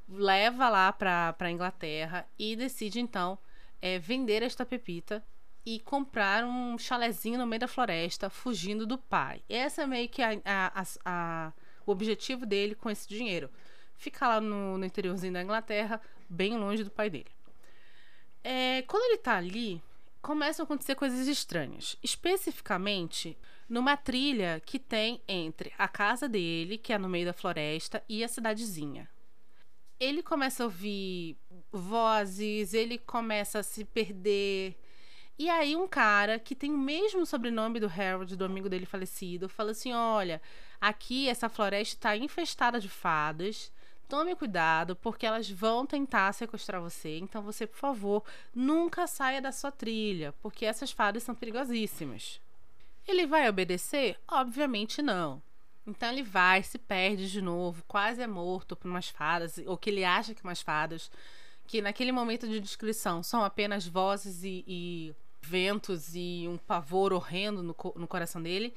leva 0.07 0.69
lá 0.69 0.91
para 0.91 1.35
a 1.39 1.51
Inglaterra 1.51 2.27
e 2.37 2.55
decide 2.55 2.99
então 2.99 3.37
é, 3.81 3.99
vender 3.99 4.43
esta 4.43 4.65
pepita 4.65 5.23
e 5.65 5.79
comprar 5.79 6.43
um 6.43 6.77
chalezinho 6.77 7.37
no 7.37 7.45
meio 7.45 7.59
da 7.59 7.67
floresta, 7.67 8.29
fugindo 8.29 8.85
do 8.85 8.97
pai. 8.97 9.41
Esse 9.47 9.81
é 9.81 9.87
meio 9.87 10.09
que 10.09 10.21
a, 10.21 10.31
a, 10.43 10.83
a, 11.05 11.53
o 11.85 11.91
objetivo 11.91 12.45
dele 12.45 12.75
com 12.75 12.89
esse 12.89 13.07
dinheiro. 13.07 13.49
Ficar 13.95 14.29
lá 14.29 14.41
no, 14.41 14.77
no 14.77 14.85
interiorzinho 14.85 15.33
da 15.33 15.43
Inglaterra, 15.43 16.01
bem 16.29 16.57
longe 16.57 16.83
do 16.83 16.89
pai 16.89 17.09
dele. 17.09 17.29
É, 18.43 18.81
quando 18.83 19.03
ele 19.03 19.15
está 19.15 19.35
ali, 19.35 19.81
começam 20.21 20.63
a 20.63 20.65
acontecer 20.65 20.95
coisas 20.95 21.27
estranhas. 21.27 21.97
Especificamente, 22.03 23.37
numa 23.67 23.95
trilha 23.95 24.61
que 24.65 24.79
tem 24.79 25.21
entre 25.27 25.73
a 25.77 25.87
casa 25.87 26.27
dele, 26.27 26.77
que 26.77 26.93
é 26.93 26.97
no 26.97 27.09
meio 27.09 27.25
da 27.25 27.33
floresta, 27.33 28.03
e 28.07 28.23
a 28.23 28.27
cidadezinha. 28.27 29.09
Ele 29.99 30.23
começa 30.23 30.63
a 30.63 30.65
ouvir 30.65 31.37
vozes, 31.71 32.73
ele 32.73 32.97
começa 32.97 33.59
a 33.59 33.63
se 33.63 33.83
perder. 33.83 34.75
E 35.37 35.49
aí 35.49 35.75
um 35.75 35.87
cara 35.87 36.39
que 36.39 36.55
tem 36.55 36.71
o 36.73 36.77
mesmo 36.77 37.25
sobrenome 37.25 37.79
do 37.79 37.87
Harold, 37.87 38.35
do 38.35 38.45
amigo 38.45 38.69
dele 38.69 38.85
falecido, 38.85 39.47
fala 39.49 39.71
assim: 39.71 39.93
"Olha, 39.93 40.41
aqui 40.79 41.29
essa 41.29 41.49
floresta 41.49 41.95
está 41.95 42.17
infestada 42.17 42.79
de 42.79 42.89
fadas. 42.89 43.71
Tome 44.09 44.35
cuidado, 44.35 44.95
porque 44.95 45.25
elas 45.25 45.49
vão 45.49 45.85
tentar 45.85 46.33
sequestrar 46.33 46.81
você. 46.81 47.19
Então 47.19 47.43
você, 47.43 47.67
por 47.67 47.77
favor, 47.77 48.23
nunca 48.53 49.05
saia 49.05 49.39
da 49.39 49.51
sua 49.51 49.71
trilha, 49.71 50.33
porque 50.41 50.65
essas 50.65 50.91
fadas 50.91 51.23
são 51.23 51.35
perigosíssimas." 51.35 52.41
Ele 53.07 53.25
vai 53.25 53.47
obedecer? 53.47 54.17
Obviamente 54.27 55.01
não. 55.01 55.41
Então 55.85 56.11
ele 56.11 56.21
vai, 56.21 56.61
se 56.61 56.77
perde 56.77 57.31
de 57.31 57.41
novo, 57.41 57.83
quase 57.87 58.21
é 58.21 58.27
morto 58.27 58.75
por 58.75 58.87
umas 58.87 59.09
fadas, 59.09 59.57
ou 59.65 59.77
que 59.77 59.89
ele 59.89 60.03
acha 60.03 60.35
que 60.35 60.43
umas 60.43 60.61
fadas, 60.61 61.09
que 61.65 61.81
naquele 61.81 62.11
momento 62.11 62.47
de 62.47 62.59
descrição 62.59 63.23
são 63.23 63.43
apenas 63.43 63.87
vozes 63.87 64.43
e, 64.43 64.63
e 64.67 65.15
ventos 65.41 66.15
e 66.15 66.45
um 66.47 66.57
pavor 66.57 67.13
horrendo 67.13 67.63
no, 67.63 67.75
no 67.95 68.07
coração 68.07 68.41
dele. 68.41 68.73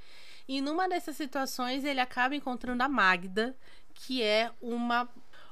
E 0.48 0.60
numa 0.60 0.88
dessas 0.88 1.16
situações 1.16 1.84
ele 1.84 2.00
acaba 2.00 2.34
encontrando 2.34 2.82
a 2.82 2.88
Magda, 2.88 3.54
que 3.94 4.22
é 4.22 4.50
uma, 4.61 5.08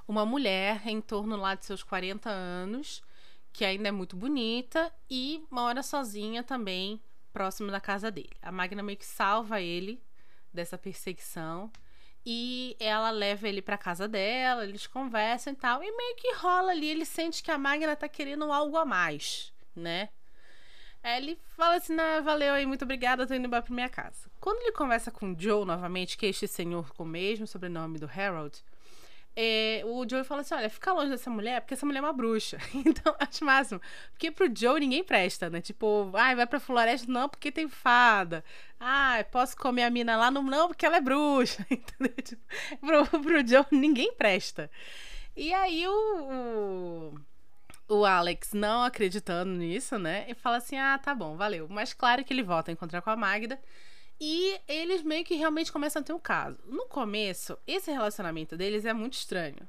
uma 0.07 0.27
mulher 0.27 0.87
em 0.87 1.01
torno 1.01 1.37
lá 1.37 1.55
de 1.55 1.65
seus 1.65 1.83
40 1.83 2.29
anos, 2.29 3.03
que 3.53 3.65
ainda 3.65 3.89
é 3.89 3.93
muito 3.93 4.17
bonita 4.17 4.93
e 5.09 5.45
mora 5.51 5.83
sozinha 5.83 6.43
também 6.43 7.01
próximo 7.33 7.71
da 7.71 7.81
casa 7.81 8.11
dele. 8.11 8.37
A 8.43 8.51
Magna 8.51 8.83
meio 8.83 8.99
que 8.99 9.07
salva 9.07 9.61
ele 9.61 10.03
dessa 10.53 10.77
perseguição 10.77 11.71
e 12.25 12.77
ela 12.79 13.11
leva 13.11 13.49
ele 13.49 13.63
para 13.63 13.79
casa 13.79 14.07
dela, 14.07 14.65
eles 14.65 14.87
conversam 14.87 15.53
e 15.53 15.57
tal, 15.57 15.83
e 15.83 15.91
meio 15.97 16.17
que 16.17 16.35
rola 16.35 16.73
ali, 16.73 16.89
ele 16.89 17.05
sente 17.05 17.43
que 17.43 17.51
a 17.51 17.59
Magna 17.59 17.97
tá 17.97 18.09
querendo 18.09 18.53
algo 18.53 18.77
a 18.77 18.85
mais, 18.85 19.53
né? 19.75 20.11
Aí 21.03 21.23
ele 21.23 21.39
fala 21.57 21.77
assim: 21.77 21.95
nah, 21.95 22.21
valeu 22.21 22.55
aí, 22.55 22.67
muito 22.67 22.85
obrigada, 22.85 23.27
tô 23.27 23.35
indo 23.35 23.47
embora 23.47 23.63
pra 23.63 23.75
minha 23.75 23.89
casa. 23.89 24.31
Quando 24.41 24.61
ele 24.63 24.73
conversa 24.73 25.11
com 25.11 25.35
Joe 25.39 25.65
novamente, 25.65 26.17
que 26.17 26.27
é 26.27 26.29
este 26.29 26.47
senhor 26.47 26.93
com 26.95 27.05
o 27.05 27.07
mesmo 27.07 27.47
sobrenome 27.47 27.99
do 27.99 28.11
Harold, 28.15 28.63
é, 29.37 29.83
o 29.87 30.07
Joe 30.09 30.25
fala 30.25 30.43
assim: 30.43 30.55
olha, 30.55 30.69
fica 30.69 30.93
longe 30.93 31.11
dessa 31.11 31.31
mulher, 31.31 31.61
porque 31.61 31.75
essa 31.75 31.87
mulher 31.87 32.01
é 32.01 32.03
uma 32.03 32.13
bruxa. 32.13 32.59
então, 32.75 33.15
acho 33.19 33.45
máximo. 33.45 33.81
Porque 34.13 34.31
pro 34.31 34.51
Joe 34.55 34.81
ninguém 34.81 35.05
presta, 35.05 35.49
né? 35.49 35.61
Tipo, 35.61 36.11
ai, 36.15 36.35
vai 36.35 36.47
pra 36.47 36.61
floresta, 36.61 37.11
não, 37.11 37.29
porque 37.29 37.53
tem 37.53 37.69
fada. 37.69 38.45
Ah, 38.79 39.25
posso 39.31 39.57
comer 39.57 39.85
a 39.85 39.91
mina 39.91 40.17
lá? 40.17 40.31
Não, 40.31 40.43
não 40.43 40.69
porque 40.69 40.85
ela 40.85 40.97
é 40.97 41.01
bruxa. 41.01 41.65
Entendeu? 41.71 42.15
Tipo, 42.23 42.43
pro, 42.81 43.21
pro 43.23 43.47
Joe 43.47 43.65
ninguém 43.71 44.13
presta. 44.15 44.71
E 45.37 45.55
aí 45.55 45.87
o, 45.87 45.93
o, 45.93 47.21
o, 47.91 48.07
Alex, 48.07 48.53
não 48.53 48.85
acreditando 48.85 49.51
nisso, 49.51 49.99
né? 49.99 50.25
E 50.29 50.35
fala 50.35 50.59
assim: 50.59 50.79
ah, 50.79 50.97
tá 50.97 51.13
bom, 51.15 51.37
valeu. 51.37 51.67
Mas 51.69 51.93
claro 51.93 52.25
que 52.25 52.33
ele 52.33 52.43
volta 52.43 52.71
a 52.71 52.73
encontrar 52.73 53.03
com 53.03 53.11
a 53.11 53.17
Magda. 53.17 53.61
E 54.21 54.61
eles 54.69 55.03
meio 55.03 55.25
que 55.25 55.35
realmente 55.35 55.73
começam 55.73 56.01
a 56.01 56.05
ter 56.05 56.13
um 56.13 56.19
caso. 56.19 56.59
No 56.67 56.87
começo, 56.87 57.59
esse 57.67 57.91
relacionamento 57.91 58.57
deles 58.57 58.85
é 58.85 58.93
muito 58.93 59.15
estranho. 59.15 59.69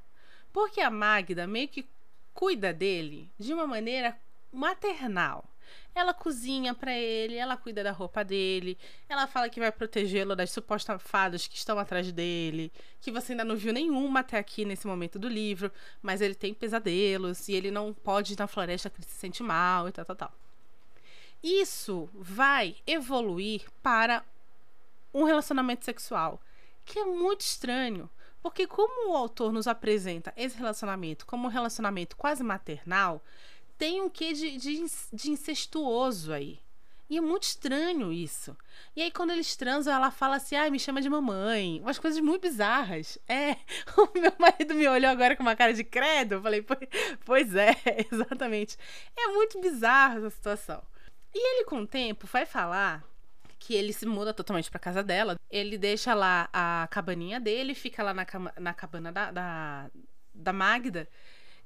Porque 0.53 0.81
a 0.81 0.89
Magda 0.89 1.47
meio 1.47 1.67
que 1.67 1.89
cuida 2.33 2.71
dele 2.71 3.31
de 3.39 3.53
uma 3.53 3.65
maneira 3.65 4.15
maternal. 4.51 5.45
Ela 5.93 6.13
cozinha 6.13 6.73
para 6.73 6.93
ele, 6.93 7.35
ela 7.35 7.57
cuida 7.57 7.83
da 7.83 7.91
roupa 7.91 8.23
dele, 8.23 8.77
ela 9.09 9.27
fala 9.27 9.49
que 9.49 9.59
vai 9.59 9.71
protegê-lo 9.71 10.35
das 10.35 10.51
supostas 10.51 11.01
fadas 11.01 11.47
que 11.47 11.57
estão 11.57 11.77
atrás 11.77 12.11
dele, 12.11 12.71
que 13.01 13.11
você 13.11 13.33
ainda 13.33 13.43
não 13.43 13.55
viu 13.55 13.73
nenhuma 13.73 14.21
até 14.21 14.37
aqui 14.37 14.65
nesse 14.65 14.87
momento 14.87 15.19
do 15.19 15.27
livro, 15.27 15.71
mas 16.01 16.21
ele 16.21 16.35
tem 16.35 16.53
pesadelos 16.53 17.47
e 17.47 17.53
ele 17.53 17.71
não 17.71 17.93
pode 17.93 18.33
ir 18.33 18.39
na 18.39 18.47
floresta 18.47 18.89
que 18.89 18.97
ele 18.97 19.07
se 19.07 19.15
sente 19.15 19.43
mal 19.43 19.87
e 19.87 19.91
tal, 19.91 20.05
tal, 20.05 20.15
tal. 20.15 20.33
Isso 21.43 22.09
vai 22.13 22.75
evoluir 22.85 23.63
para 23.81 24.23
um 25.13 25.23
relacionamento 25.23 25.83
sexual, 25.83 26.41
que 26.85 26.99
é 26.99 27.05
muito 27.05 27.41
estranho. 27.41 28.09
Porque 28.41 28.65
como 28.65 29.11
o 29.11 29.15
autor 29.15 29.51
nos 29.51 29.67
apresenta 29.67 30.33
esse 30.35 30.57
relacionamento 30.57 31.25
como 31.25 31.47
um 31.47 31.51
relacionamento 31.51 32.17
quase 32.17 32.43
maternal, 32.43 33.21
tem 33.81 33.99
um 33.99 34.11
quê 34.11 34.31
de, 34.31 34.57
de, 34.57 34.85
de 35.11 35.31
incestuoso 35.31 36.31
aí. 36.31 36.59
E 37.09 37.17
é 37.17 37.21
muito 37.21 37.43
estranho 37.43 38.13
isso. 38.13 38.55
E 38.95 39.01
aí, 39.01 39.09
quando 39.09 39.31
eles 39.31 39.55
transam, 39.55 39.91
ela 39.91 40.11
fala 40.11 40.35
assim: 40.35 40.55
ai, 40.55 40.69
me 40.69 40.79
chama 40.79 41.01
de 41.01 41.09
mamãe. 41.09 41.81
Umas 41.81 41.97
coisas 41.97 42.19
muito 42.21 42.43
bizarras. 42.43 43.17
É. 43.27 43.55
O 43.97 44.19
meu 44.19 44.31
marido 44.37 44.75
me 44.75 44.87
olhou 44.87 45.09
agora 45.09 45.35
com 45.35 45.41
uma 45.41 45.55
cara 45.55 45.73
de 45.73 45.83
credo. 45.83 46.35
Eu 46.35 46.41
falei: 46.43 46.63
pois 47.25 47.55
é, 47.55 47.75
exatamente. 48.13 48.77
É 49.17 49.29
muito 49.29 49.59
bizarra 49.59 50.19
essa 50.19 50.29
situação. 50.29 50.83
E 51.33 51.39
ele, 51.39 51.65
com 51.65 51.81
o 51.81 51.87
tempo, 51.87 52.27
vai 52.27 52.45
falar 52.45 53.03
que 53.57 53.73
ele 53.73 53.93
se 53.93 54.05
muda 54.05 54.31
totalmente 54.31 54.69
pra 54.69 54.79
casa 54.79 55.01
dela. 55.01 55.37
Ele 55.49 55.75
deixa 55.75 56.13
lá 56.13 56.47
a 56.53 56.87
cabaninha 56.91 57.39
dele, 57.39 57.73
fica 57.73 58.03
lá 58.03 58.13
na, 58.13 58.27
na 58.59 58.73
cabana 58.75 59.11
da, 59.11 59.31
da, 59.31 59.91
da 60.35 60.53
Magda. 60.53 61.09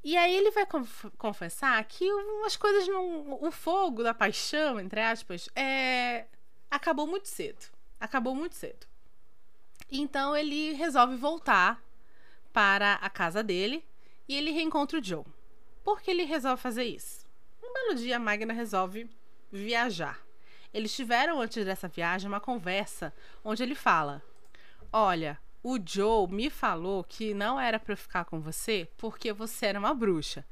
E 0.06 0.16
aí 0.16 0.36
ele 0.36 0.52
vai 0.52 0.68
conf 0.68 1.06
confessar 1.18 1.84
que 1.86 2.08
umas 2.14 2.56
coisas 2.56 2.88
não. 2.88 3.44
O 3.44 3.50
fogo 3.50 4.04
da 4.04 4.14
paixão, 4.14 4.80
entre 4.80 5.02
aspas, 5.02 5.50
é. 5.56 6.26
Acabou 6.70 7.08
muito 7.08 7.28
cedo. 7.28 7.66
Acabou 8.00 8.36
muito 8.36 8.54
cedo. 8.54 8.86
Então 9.92 10.38
ele 10.38 10.74
resolve 10.74 11.16
voltar 11.16 11.82
para 12.54 12.94
a 13.02 13.10
casa 13.10 13.42
dele 13.42 13.84
e 14.28 14.36
ele 14.36 14.52
reencontra 14.52 15.00
o 15.00 15.04
Joe. 15.04 15.26
Por 15.84 16.00
que 16.00 16.12
ele 16.12 16.24
resolve 16.24 16.62
fazer 16.62 16.84
isso? 16.84 17.26
Um 17.64 17.74
belo 17.74 17.96
dia 17.96 18.18
a 18.18 18.20
Magna 18.20 18.54
resolve 18.54 19.10
viajar. 19.52 20.24
Eles 20.72 20.96
tiveram 20.96 21.42
antes 21.42 21.66
dessa 21.66 21.88
viagem 21.88 22.28
uma 22.28 22.40
conversa 22.40 23.12
onde 23.44 23.64
ele 23.64 23.74
fala: 23.74 24.22
Olha, 24.94 25.40
o 25.68 25.80
Joe 25.84 26.28
me 26.32 26.48
falou 26.48 27.04
que 27.04 27.34
não 27.34 27.60
era 27.60 27.82
eu 27.88 27.98
ficar 27.98 28.24
com 28.26 28.40
você 28.40 28.88
porque 28.98 29.34
você 29.34 29.66
era 29.66 29.80
uma 29.80 29.96
bruxa. 29.96 30.46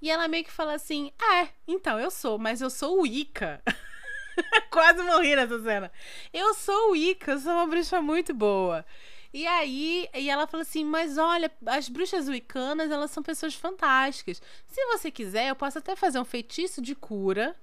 E 0.00 0.10
ela 0.10 0.28
meio 0.28 0.44
que 0.44 0.52
fala 0.52 0.74
assim: 0.74 1.10
É, 1.18 1.48
então 1.66 1.98
eu 1.98 2.10
sou, 2.10 2.38
mas 2.38 2.60
eu 2.60 2.68
sou 2.68 3.00
o 3.00 3.06
Ica. 3.06 3.62
Quase 4.70 5.02
morri 5.02 5.34
nessa 5.34 5.58
cena. 5.62 5.90
Eu 6.34 6.52
sou 6.52 6.90
o 6.90 6.96
Ica, 6.96 7.32
eu 7.32 7.38
sou 7.38 7.52
uma 7.52 7.66
bruxa 7.66 8.02
muito 8.02 8.34
boa. 8.34 8.84
E 9.32 9.46
aí, 9.46 10.06
e 10.12 10.28
ela 10.28 10.46
falou 10.46 10.60
assim: 10.60 10.84
Mas 10.84 11.16
olha, 11.16 11.50
as 11.64 11.88
bruxas 11.88 12.28
wicanas, 12.28 12.90
elas 12.90 13.10
são 13.10 13.22
pessoas 13.22 13.54
fantásticas. 13.54 14.42
Se 14.66 14.84
você 14.88 15.10
quiser, 15.10 15.48
eu 15.48 15.56
posso 15.56 15.78
até 15.78 15.96
fazer 15.96 16.20
um 16.20 16.26
feitiço 16.26 16.82
de 16.82 16.94
cura 16.94 17.56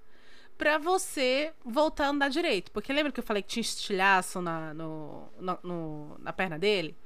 pra 0.57 0.77
você 0.77 1.53
voltar 1.63 2.05
a 2.05 2.09
andar 2.09 2.29
direito. 2.29 2.71
Porque 2.71 2.93
lembra 2.93 3.11
que 3.11 3.19
eu 3.19 3.23
falei 3.23 3.41
que 3.41 3.49
tinha 3.49 3.61
estilhaço 3.61 4.41
na, 4.41 4.73
no, 4.73 5.29
no, 5.39 5.59
no, 5.63 6.17
na 6.19 6.33
perna 6.33 6.57
dele? 6.57 6.97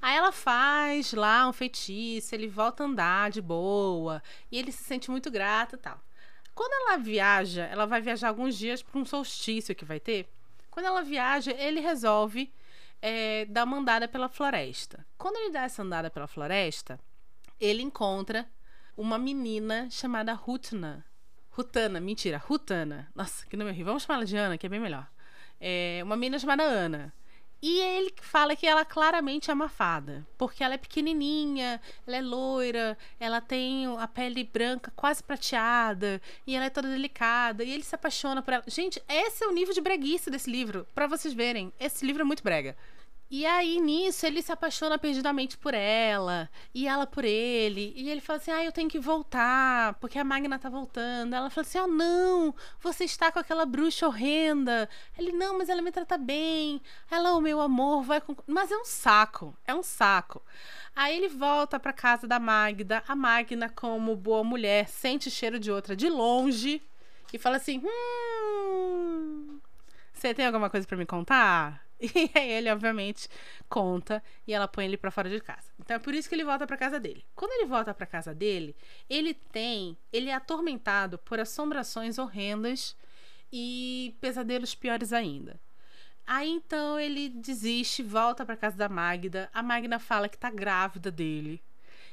Aí 0.00 0.16
ela 0.16 0.32
faz 0.32 1.12
lá 1.12 1.48
um 1.48 1.52
feitiço, 1.52 2.34
ele 2.34 2.48
volta 2.48 2.82
a 2.82 2.86
andar 2.86 3.30
de 3.30 3.40
boa. 3.40 4.22
E 4.50 4.58
ele 4.58 4.72
se 4.72 4.84
sente 4.84 5.10
muito 5.10 5.30
grato 5.30 5.76
e 5.76 5.78
tal. 5.78 6.00
Quando 6.54 6.72
ela 6.72 6.96
viaja, 6.96 7.64
ela 7.64 7.86
vai 7.86 8.00
viajar 8.00 8.28
alguns 8.28 8.56
dias 8.56 8.82
para 8.82 8.98
um 8.98 9.04
solstício 9.04 9.74
que 9.74 9.84
vai 9.84 10.00
ter. 10.00 10.28
Quando 10.70 10.86
ela 10.86 11.02
viaja, 11.02 11.52
ele 11.52 11.80
resolve 11.80 12.52
é, 13.00 13.44
dar 13.46 13.64
uma 13.64 13.78
andada 13.78 14.08
pela 14.08 14.28
floresta. 14.28 15.06
Quando 15.18 15.36
ele 15.36 15.50
dá 15.50 15.62
essa 15.62 15.82
andada 15.82 16.10
pela 16.10 16.26
floresta, 16.26 16.98
ele 17.60 17.82
encontra 17.82 18.48
uma 18.96 19.18
menina 19.18 19.88
chamada 19.90 20.32
Rutna. 20.32 21.04
Rutana, 21.56 21.98
mentira, 22.00 22.36
Rutana. 22.36 23.08
Nossa, 23.14 23.46
que 23.46 23.56
nome 23.56 23.70
horrível. 23.70 23.86
Vamos 23.86 24.02
chamar 24.02 24.16
ela 24.16 24.26
de 24.26 24.36
Ana, 24.36 24.58
que 24.58 24.66
é 24.66 24.68
bem 24.68 24.78
melhor. 24.78 25.08
É 25.58 26.02
uma 26.04 26.14
menina 26.14 26.38
chamada 26.38 26.62
Ana. 26.62 27.14
E 27.62 27.80
ele 27.80 28.12
fala 28.20 28.54
que 28.54 28.66
ela 28.66 28.84
claramente 28.84 29.50
é 29.50 29.54
uma 29.54 29.70
fada, 29.70 30.26
porque 30.36 30.62
ela 30.62 30.74
é 30.74 30.76
pequenininha, 30.78 31.80
ela 32.06 32.16
é 32.18 32.20
loira, 32.20 32.98
ela 33.18 33.40
tem 33.40 33.86
a 33.98 34.06
pele 34.06 34.44
branca 34.44 34.92
quase 34.94 35.22
prateada, 35.22 36.20
e 36.46 36.54
ela 36.54 36.66
é 36.66 36.70
toda 36.70 36.90
delicada, 36.90 37.64
e 37.64 37.72
ele 37.72 37.82
se 37.82 37.94
apaixona 37.94 38.42
por 38.42 38.52
ela. 38.52 38.64
Gente, 38.66 39.02
esse 39.08 39.42
é 39.42 39.48
o 39.48 39.52
nível 39.52 39.72
de 39.72 39.80
breguice 39.80 40.30
desse 40.30 40.50
livro, 40.50 40.86
para 40.94 41.06
vocês 41.06 41.32
verem. 41.32 41.72
Esse 41.80 42.04
livro 42.04 42.20
é 42.20 42.24
muito 42.26 42.42
brega. 42.42 42.76
E 43.28 43.44
aí, 43.44 43.80
nisso, 43.80 44.24
ele 44.24 44.40
se 44.40 44.52
apaixona 44.52 44.96
perdidamente 44.98 45.58
por 45.58 45.74
ela, 45.74 46.48
e 46.72 46.86
ela 46.86 47.08
por 47.08 47.24
ele. 47.24 47.92
E 47.96 48.08
ele 48.08 48.20
fala 48.20 48.38
assim: 48.38 48.52
Ah, 48.52 48.64
eu 48.64 48.70
tenho 48.70 48.88
que 48.88 49.00
voltar, 49.00 49.94
porque 49.94 50.16
a 50.18 50.24
Magna 50.24 50.58
tá 50.60 50.68
voltando. 50.68 51.34
Ela 51.34 51.50
fala 51.50 51.66
assim: 51.66 51.78
Ah, 51.78 51.88
não, 51.88 52.54
você 52.80 53.04
está 53.04 53.32
com 53.32 53.40
aquela 53.40 53.66
bruxa 53.66 54.06
horrenda. 54.06 54.88
Ele, 55.18 55.32
não, 55.32 55.58
mas 55.58 55.68
ela 55.68 55.82
me 55.82 55.90
trata 55.90 56.16
bem. 56.16 56.80
Ela, 57.10 57.32
o 57.32 57.38
oh, 57.38 57.40
meu 57.40 57.60
amor, 57.60 58.04
vai 58.04 58.20
com. 58.20 58.36
Mas 58.46 58.70
é 58.70 58.76
um 58.76 58.84
saco, 58.84 59.56
é 59.66 59.74
um 59.74 59.82
saco. 59.82 60.40
Aí 60.94 61.16
ele 61.16 61.28
volta 61.28 61.80
pra 61.80 61.92
casa 61.92 62.28
da 62.28 62.38
Magda. 62.38 63.02
A 63.08 63.16
Magna, 63.16 63.68
como 63.68 64.14
boa 64.14 64.44
mulher, 64.44 64.88
sente 64.88 65.30
cheiro 65.30 65.58
de 65.58 65.70
outra 65.70 65.96
de 65.96 66.08
longe 66.08 66.80
e 67.32 67.38
fala 67.38 67.56
assim: 67.56 67.82
Hum. 67.84 69.58
Você 70.12 70.32
tem 70.32 70.46
alguma 70.46 70.70
coisa 70.70 70.86
para 70.86 70.96
me 70.96 71.06
contar? 71.06 71.85
E 72.14 72.30
aí 72.34 72.50
ele, 72.50 72.70
obviamente, 72.70 73.28
conta 73.68 74.22
e 74.46 74.52
ela 74.52 74.68
põe 74.68 74.84
ele 74.84 74.96
para 74.96 75.10
fora 75.10 75.28
de 75.28 75.40
casa. 75.40 75.70
Então 75.80 75.96
é 75.96 75.98
por 75.98 76.14
isso 76.14 76.28
que 76.28 76.34
ele 76.34 76.44
volta 76.44 76.66
para 76.66 76.76
casa 76.76 77.00
dele. 77.00 77.24
Quando 77.34 77.52
ele 77.52 77.66
volta 77.66 77.94
para 77.94 78.06
casa 78.06 78.34
dele, 78.34 78.76
ele 79.08 79.34
tem, 79.34 79.96
ele 80.12 80.28
é 80.28 80.34
atormentado 80.34 81.18
por 81.18 81.40
assombrações 81.40 82.18
horrendas 82.18 82.96
e 83.52 84.16
pesadelos 84.20 84.74
piores 84.74 85.12
ainda. 85.12 85.60
Aí 86.26 86.50
então 86.50 86.98
ele 86.98 87.28
desiste, 87.28 88.02
volta 88.02 88.44
para 88.44 88.56
casa 88.56 88.76
da 88.76 88.88
Magda. 88.88 89.48
A 89.54 89.62
Magda 89.62 89.98
fala 89.98 90.28
que 90.28 90.36
tá 90.36 90.50
grávida 90.50 91.10
dele. 91.10 91.62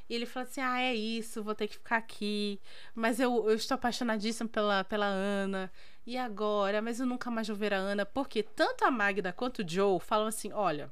E 0.10 0.13
ele 0.16 0.25
fala 0.25 0.46
assim: 0.46 0.62
Ah, 0.62 0.82
é 0.82 0.94
isso, 0.94 1.44
vou 1.44 1.56
ter 1.56 1.68
que 1.68 1.75
ficar 1.75 1.98
aqui. 1.98 2.60
Mas 2.94 3.20
eu, 3.20 3.50
eu 3.50 3.56
estou 3.56 3.75
apaixonadíssimo 3.75 4.50
pela, 4.50 4.84
pela 4.84 5.06
Ana. 5.08 5.72
E 6.05 6.17
agora? 6.17 6.81
Mas 6.81 7.00
eu 7.00 7.05
nunca 7.05 7.31
mais 7.31 7.48
vou 7.48 7.55
ver 7.55 7.74
a 7.74 7.77
Ana. 7.77 8.05
Porque 8.05 8.43
tanto 8.43 8.83
a 8.86 8.91
Magda 8.91 9.31
quanto 9.31 9.60
o 9.60 9.67
Joe 9.67 10.00
falam 10.00 10.27
assim: 10.27 10.51
Olha, 10.51 10.91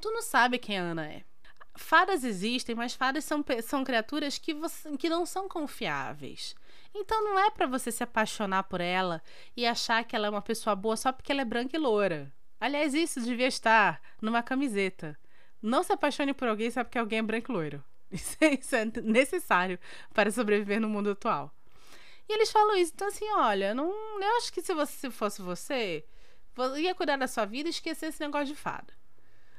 tu 0.00 0.10
não 0.10 0.22
sabe 0.22 0.58
quem 0.58 0.78
a 0.78 0.82
Ana 0.82 1.06
é. 1.06 1.22
Fadas 1.76 2.24
existem, 2.24 2.74
mas 2.74 2.94
fadas 2.94 3.24
são, 3.24 3.44
são 3.62 3.84
criaturas 3.84 4.38
que, 4.38 4.52
você, 4.52 4.96
que 4.96 5.08
não 5.08 5.24
são 5.24 5.48
confiáveis. 5.48 6.54
Então 6.94 7.22
não 7.22 7.38
é 7.38 7.50
para 7.50 7.66
você 7.66 7.92
se 7.92 8.02
apaixonar 8.02 8.64
por 8.64 8.80
ela 8.80 9.22
e 9.56 9.64
achar 9.64 10.02
que 10.04 10.16
ela 10.16 10.26
é 10.26 10.30
uma 10.30 10.42
pessoa 10.42 10.74
boa 10.74 10.96
só 10.96 11.12
porque 11.12 11.30
ela 11.30 11.42
é 11.42 11.44
branca 11.44 11.76
e 11.76 11.78
loura. 11.80 12.32
Aliás, 12.60 12.92
isso 12.92 13.20
devia 13.20 13.46
estar 13.46 14.00
numa 14.20 14.42
camiseta. 14.42 15.16
Não 15.62 15.82
se 15.82 15.92
apaixone 15.92 16.34
por 16.34 16.48
alguém 16.48 16.70
só 16.70 16.82
porque 16.82 16.98
alguém 16.98 17.20
é 17.20 17.22
branco 17.22 17.50
e 17.50 17.54
loiro. 17.54 17.84
Isso 18.10 18.36
é, 18.40 18.54
isso 18.54 18.74
é 18.74 18.84
necessário 19.04 19.78
para 20.12 20.32
sobreviver 20.32 20.80
no 20.80 20.88
mundo 20.88 21.10
atual. 21.10 21.54
E 22.30 22.32
eles 22.32 22.52
falam 22.52 22.76
isso. 22.76 22.92
Então, 22.94 23.08
assim, 23.08 23.28
olha, 23.32 23.74
não, 23.74 23.90
eu 24.22 24.36
acho 24.36 24.52
que 24.52 24.62
se 24.62 24.72
você 24.72 25.10
fosse 25.10 25.42
você, 25.42 26.04
ia 26.78 26.94
cuidar 26.94 27.16
da 27.16 27.26
sua 27.26 27.44
vida 27.44 27.68
e 27.68 27.70
esquecer 27.70 28.06
esse 28.06 28.20
negócio 28.20 28.46
de 28.46 28.54
fada. 28.54 28.94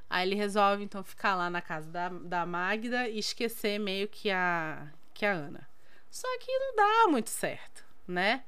Aí 0.10 0.26
ele 0.26 0.36
resolve, 0.36 0.82
então, 0.82 1.04
ficar 1.04 1.36
lá 1.36 1.50
na 1.50 1.62
casa 1.62 1.92
da, 1.92 2.08
da 2.08 2.46
Magda 2.46 3.10
e 3.10 3.20
esquecer 3.20 3.78
meio 3.78 4.08
que 4.08 4.32
a, 4.32 4.88
que 5.14 5.26
a 5.26 5.34
Ana. 5.34 5.68
Só 6.10 6.26
que 6.40 6.60
não 6.60 6.76
dá 6.78 7.12
muito 7.12 7.30
certo, 7.30 7.84
né? 8.08 8.46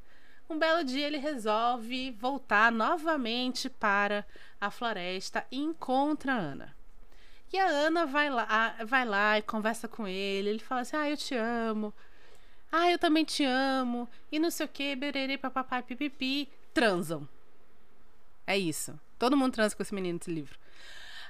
Um 0.50 0.58
belo 0.58 0.86
dia 0.86 1.06
ele 1.06 1.18
resolve 1.18 2.12
voltar 2.12 2.72
novamente 2.72 3.70
para 3.70 4.26
a 4.60 4.72
floresta 4.72 5.46
e 5.52 5.60
encontra 5.60 6.34
a 6.34 6.38
Ana. 6.38 6.76
E 7.52 7.60
a 7.60 7.66
Ana 7.68 8.06
vai 8.06 8.30
lá, 8.30 8.78
vai 8.86 9.04
lá 9.04 9.38
e 9.38 9.42
conversa 9.42 9.86
com 9.90 10.08
ele. 10.08 10.50
Ele 10.50 10.60
fala 10.60 10.82
assim: 10.82 10.96
Ah, 10.96 11.10
eu 11.10 11.18
te 11.18 11.36
amo. 11.36 11.94
Ah, 12.76 12.90
eu 12.90 12.98
também 12.98 13.24
te 13.24 13.44
amo. 13.46 14.10
E 14.32 14.40
não 14.40 14.50
sei 14.50 14.66
o 14.66 14.70
que, 14.70 14.96
bererê, 14.96 15.38
papapá, 15.38 15.80
pipipi. 15.84 16.50
Transam. 16.74 17.30
É 18.48 18.58
isso. 18.58 19.00
Todo 19.20 19.38
mundo 19.38 19.54
transa 19.54 19.76
com 19.76 19.84
esse 19.84 19.94
menino 19.94 20.18
desse 20.18 20.32
livro. 20.32 20.58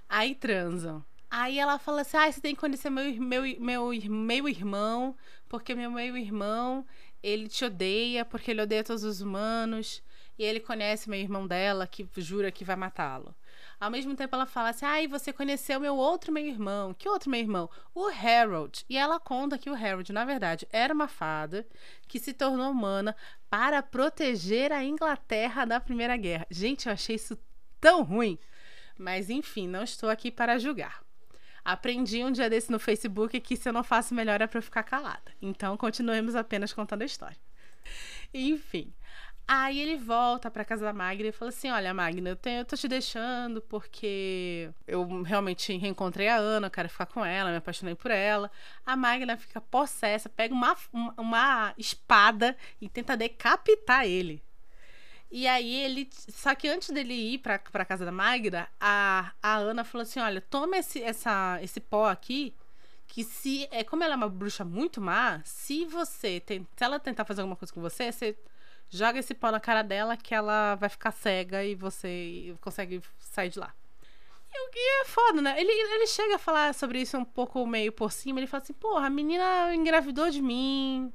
Aí 0.08 0.36
transam. 0.36 1.03
Aí 1.29 1.60
ela 1.60 1.77
fala 1.77 1.99
assim: 1.99 2.15
Ah, 2.15 2.32
você 2.32 2.39
tem 2.39 2.56
que 2.56 2.62
conhecer 2.62 2.89
meu, 2.89 3.13
meu, 3.21 3.41
meu, 3.60 3.91
meu 4.10 4.47
irmão, 4.47 5.13
porque 5.49 5.75
meu 5.75 5.91
meu 5.91 6.15
irmão, 6.15 6.86
ele 7.21 7.49
te 7.49 7.65
odeia, 7.65 8.23
porque 8.23 8.51
ele 8.51 8.62
odeia 8.62 8.82
todos 8.82 9.03
os 9.03 9.19
humanos. 9.19 10.01
E 10.38 10.43
ele 10.43 10.60
conhece 10.60 11.10
meu 11.10 11.19
irmão 11.19 11.46
dela, 11.48 11.86
que 11.86 12.08
jura 12.17 12.52
que 12.52 12.65
vai 12.65 12.76
matá-lo. 12.76 13.36
Ao 13.80 13.91
mesmo 13.91 14.15
tempo, 14.15 14.36
ela 14.36 14.46
fala 14.46 14.69
assim: 14.69 14.86
ai, 14.86 15.06
ah, 15.06 15.10
você 15.10 15.32
conheceu 15.34 15.80
meu 15.80 15.96
outro 15.96 16.32
meio-irmão. 16.32 16.93
Que 16.93 17.10
outro 17.10 17.30
meio-irmão? 17.30 17.69
O 17.93 18.08
Harold. 18.08 18.86
E 18.89 18.98
ela 18.98 19.19
conta 19.19 19.58
que 19.58 19.69
o 19.69 19.76
Harold, 19.76 20.12
na 20.12 20.26
verdade, 20.26 20.67
era 20.72 20.93
uma 20.93 21.08
fada 21.08 21.67
que 22.08 22.19
se 22.19 22.34
tornou 22.34 22.72
humana 22.72 23.15
para 23.50 23.84
proteger 23.84 24.72
a 24.72 24.84
Inglaterra 24.84 25.65
da 25.65 25.80
Primeira 25.80 26.17
Guerra. 26.17 26.48
Gente, 26.50 26.88
eu 26.88 26.93
achei 26.93 27.15
isso 27.15 27.38
tão 27.80 28.04
ruim. 28.04 28.39
Mas, 28.98 29.30
enfim, 29.30 29.67
não 29.67 29.84
estou 29.84 30.10
aqui 30.10 30.32
para 30.32 30.58
julgar. 30.58 31.04
Aprendi 31.65 32.24
um 32.24 32.32
dia 32.32 32.50
desse 32.50 32.72
no 32.72 32.80
Facebook 32.80 33.39
que 33.39 33.56
se 33.56 33.69
eu 33.69 33.74
não 33.74 33.84
faço 33.84 34.13
melhor 34.13 34.41
é 34.41 34.48
para 34.48 34.62
ficar 34.62 34.84
calada. 34.84 35.32
Então, 35.41 35.78
continuemos 35.78 36.36
apenas 36.36 36.74
contando 36.74 37.04
a 37.04 37.06
história. 37.06 37.38
Enfim. 38.34 38.93
Aí 39.47 39.79
ele 39.79 39.97
volta 39.97 40.49
pra 40.49 40.63
casa 40.63 40.86
da 40.86 40.93
Magna 40.93 41.27
e 41.27 41.32
fala 41.32 41.49
assim: 41.49 41.69
Olha, 41.69 41.93
Magna, 41.93 42.29
eu, 42.29 42.36
tenho, 42.36 42.60
eu 42.60 42.65
tô 42.65 42.77
te 42.77 42.88
deixando 42.88 43.62
porque 43.62 44.69
eu 44.88 45.21
realmente 45.23 45.75
reencontrei 45.77 46.29
a 46.29 46.38
Ana, 46.38 46.67
eu 46.67 46.71
quero 46.71 46.89
ficar 46.89 47.06
com 47.08 47.25
ela, 47.25 47.51
me 47.51 47.58
apaixonei 47.58 47.93
por 47.93 48.10
ela. 48.10 48.49
A 48.86 48.95
Magna 48.95 49.36
fica 49.36 49.60
possessa, 49.60 50.29
pega 50.29 50.53
uma, 50.53 50.75
uma 51.17 51.73
espada 51.77 52.56
e 52.79 52.88
tenta 52.88 53.17
decapitar 53.17 54.06
ele. 54.06 54.41
E 55.29 55.47
aí 55.47 55.75
ele. 55.75 56.10
Só 56.12 56.56
que 56.56 56.69
antes 56.69 56.89
dele 56.91 57.13
ir 57.13 57.39
pra, 57.39 57.60
pra 57.60 57.84
casa 57.84 58.06
da 58.06 58.12
Magda, 58.12 58.67
a, 58.79 59.34
a 59.41 59.56
Ana 59.58 59.84
falou 59.84 60.03
assim: 60.03 60.19
Olha, 60.21 60.39
toma 60.39 60.77
esse, 60.77 61.01
essa, 61.03 61.60
esse 61.62 61.82
pó 61.82 62.08
aqui 62.08 62.56
que 63.08 63.23
se 63.23 63.67
é 63.71 63.84
como 63.84 64.03
ela 64.03 64.13
é 64.13 64.17
uma 64.17 64.29
bruxa 64.29 64.65
muito 64.65 64.99
má, 65.01 65.41
se 65.43 65.86
você 65.86 66.39
tem, 66.39 66.67
se 66.75 66.84
ela 66.84 66.99
tentar 66.99 67.25
fazer 67.25 67.41
alguma 67.41 67.56
coisa 67.56 67.71
com 67.71 67.82
você, 67.82 68.12
você 68.12 68.36
joga 68.89 69.19
esse 69.19 69.34
pó 69.34 69.52
na 69.52 69.60
cara 69.60 69.82
dela 69.82 70.15
que 70.17 70.34
ela 70.34 70.76
vai 70.76 70.89
ficar 70.89 71.12
cega 71.12 71.63
e 71.63 71.76
você 71.76 72.56
consegue 72.62 73.02
sair 73.19 73.50
de 73.50 73.60
lá. 73.60 73.74
E 74.76 75.02
é 75.02 75.06
foda, 75.06 75.41
né? 75.41 75.60
Ele, 75.60 75.72
ele 75.72 76.08
chega 76.08 76.36
a 76.36 76.39
falar 76.39 76.74
sobre 76.74 77.02
isso 77.02 77.17
um 77.17 77.26
pouco 77.26 77.65
meio 77.65 77.91
por 77.91 78.12
cima. 78.12 78.39
Ele 78.39 78.48
fala 78.48 78.62
assim: 78.63 78.74
porra, 78.74 79.08
a 79.08 79.10
menina 79.10 79.74
engravidou 79.74 80.30
de 80.30 80.41
mim, 80.41 81.12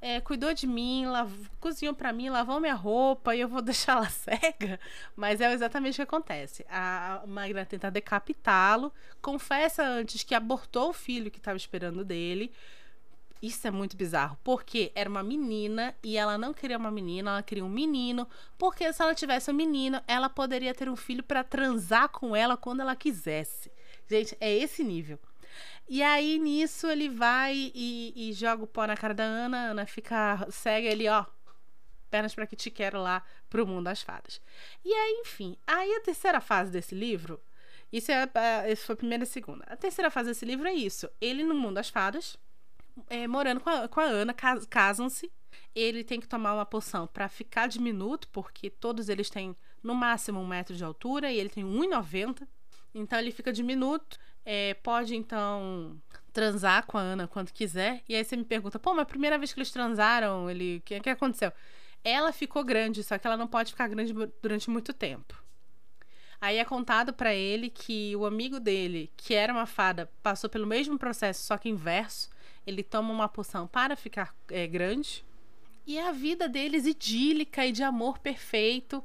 é, 0.00 0.20
cuidou 0.20 0.54
de 0.54 0.66
mim, 0.66 1.06
lav... 1.06 1.30
cozinhou 1.60 1.94
para 1.94 2.12
mim, 2.12 2.30
lavou 2.30 2.60
minha 2.60 2.74
roupa 2.74 3.34
e 3.34 3.40
eu 3.40 3.48
vou 3.48 3.60
deixar 3.62 3.92
ela 3.92 4.08
cega. 4.08 4.80
Mas 5.16 5.40
é 5.40 5.52
exatamente 5.52 5.94
o 5.94 5.96
que 5.96 6.02
acontece. 6.02 6.64
A 6.70 7.22
Magna 7.26 7.64
tenta 7.64 7.90
decapitá-lo, 7.90 8.92
confessa 9.20 9.82
antes 9.82 10.22
que 10.22 10.34
abortou 10.34 10.90
o 10.90 10.94
filho 10.94 11.30
que 11.30 11.38
estava 11.38 11.56
esperando 11.56 12.04
dele 12.04 12.52
isso 13.42 13.66
é 13.66 13.70
muito 13.70 13.96
bizarro, 13.96 14.38
porque 14.42 14.90
era 14.94 15.08
uma 15.08 15.22
menina 15.22 15.94
e 16.02 16.16
ela 16.16 16.36
não 16.36 16.52
queria 16.52 16.76
uma 16.76 16.90
menina, 16.90 17.30
ela 17.30 17.42
queria 17.42 17.64
um 17.64 17.68
menino, 17.68 18.28
porque 18.56 18.92
se 18.92 19.02
ela 19.02 19.14
tivesse 19.14 19.50
um 19.50 19.54
menino, 19.54 20.02
ela 20.06 20.28
poderia 20.28 20.74
ter 20.74 20.88
um 20.88 20.96
filho 20.96 21.22
para 21.22 21.44
transar 21.44 22.08
com 22.08 22.34
ela 22.34 22.56
quando 22.56 22.80
ela 22.80 22.96
quisesse. 22.96 23.70
Gente, 24.08 24.36
é 24.40 24.52
esse 24.52 24.82
nível. 24.82 25.18
E 25.88 26.02
aí, 26.02 26.38
nisso, 26.38 26.86
ele 26.86 27.08
vai 27.08 27.72
e, 27.74 28.12
e 28.14 28.32
joga 28.34 28.64
o 28.64 28.66
pó 28.66 28.86
na 28.86 28.96
cara 28.96 29.14
da 29.14 29.24
Ana. 29.24 29.56
A 29.56 29.70
Ana 29.70 29.86
fica 29.86 30.46
cega 30.50 30.86
ele, 30.86 31.08
ó. 31.08 31.24
Pernas 32.10 32.34
para 32.34 32.46
que 32.46 32.56
te 32.56 32.70
quero 32.70 33.00
lá 33.00 33.22
pro 33.48 33.66
mundo 33.66 33.84
das 33.84 34.02
fadas. 34.02 34.40
E 34.84 34.92
aí, 34.92 35.22
enfim. 35.22 35.56
Aí 35.66 35.94
a 35.94 36.00
terceira 36.00 36.40
fase 36.40 36.70
desse 36.70 36.94
livro. 36.94 37.40
Isso 37.90 38.12
é, 38.12 38.28
é 38.34 38.72
isso 38.72 38.84
foi 38.84 38.94
a 38.94 38.96
primeira 38.96 39.22
e 39.22 39.26
a 39.26 39.26
segunda. 39.26 39.64
A 39.66 39.76
terceira 39.76 40.10
fase 40.10 40.28
desse 40.28 40.44
livro 40.44 40.68
é 40.68 40.74
isso. 40.74 41.08
Ele 41.20 41.42
no 41.42 41.54
mundo 41.54 41.76
das 41.76 41.88
fadas, 41.88 42.36
é, 43.08 43.26
morando 43.26 43.60
com 43.60 43.70
a, 43.70 43.88
com 43.88 44.00
a 44.00 44.04
Ana, 44.04 44.34
casam-se. 44.68 45.30
Ele 45.74 46.02
tem 46.02 46.20
que 46.20 46.28
tomar 46.28 46.54
uma 46.54 46.66
poção 46.66 47.06
para 47.06 47.28
ficar 47.28 47.68
diminuto, 47.68 48.28
porque 48.28 48.70
todos 48.70 49.08
eles 49.08 49.30
têm 49.30 49.56
no 49.82 49.94
máximo 49.94 50.40
um 50.40 50.46
metro 50.46 50.74
de 50.74 50.84
altura 50.84 51.30
e 51.30 51.38
ele 51.38 51.48
tem 51.48 51.64
1,90. 51.64 52.46
Então 52.94 53.18
ele 53.18 53.30
fica 53.30 53.52
diminuto. 53.52 54.18
É, 54.44 54.74
pode 54.74 55.14
então 55.14 56.00
transar 56.32 56.86
com 56.86 56.96
a 56.96 57.00
Ana 57.00 57.28
quando 57.28 57.52
quiser. 57.52 58.02
E 58.08 58.14
aí 58.14 58.24
você 58.24 58.36
me 58.36 58.44
pergunta, 58.44 58.78
pô, 58.78 58.92
mas 58.92 59.02
a 59.02 59.06
primeira 59.06 59.38
vez 59.38 59.52
que 59.52 59.58
eles 59.58 59.70
transaram, 59.70 60.50
ele. 60.50 60.78
O 60.78 60.80
que, 60.82 61.00
que 61.00 61.10
aconteceu? 61.10 61.52
Ela 62.02 62.32
ficou 62.32 62.64
grande, 62.64 63.02
só 63.02 63.18
que 63.18 63.26
ela 63.26 63.36
não 63.36 63.46
pode 63.46 63.72
ficar 63.72 63.88
grande 63.88 64.14
durante 64.40 64.70
muito 64.70 64.92
tempo. 64.92 65.34
Aí 66.40 66.58
é 66.58 66.64
contado 66.64 67.12
para 67.12 67.34
ele 67.34 67.68
que 67.68 68.14
o 68.14 68.24
amigo 68.24 68.60
dele, 68.60 69.12
que 69.16 69.34
era 69.34 69.52
uma 69.52 69.66
fada, 69.66 70.08
passou 70.22 70.48
pelo 70.48 70.66
mesmo 70.66 70.96
processo, 70.96 71.44
só 71.44 71.58
que 71.58 71.68
inverso. 71.68 72.30
Ele 72.68 72.82
toma 72.82 73.12
uma 73.12 73.28
poção 73.28 73.66
para 73.66 73.96
ficar 73.96 74.34
é, 74.50 74.66
grande. 74.66 75.24
E 75.86 75.96
é 75.96 76.08
a 76.08 76.12
vida 76.12 76.48
deles 76.48 76.84
idílica 76.84 77.64
e 77.64 77.72
de 77.72 77.82
amor 77.82 78.18
perfeito 78.18 79.02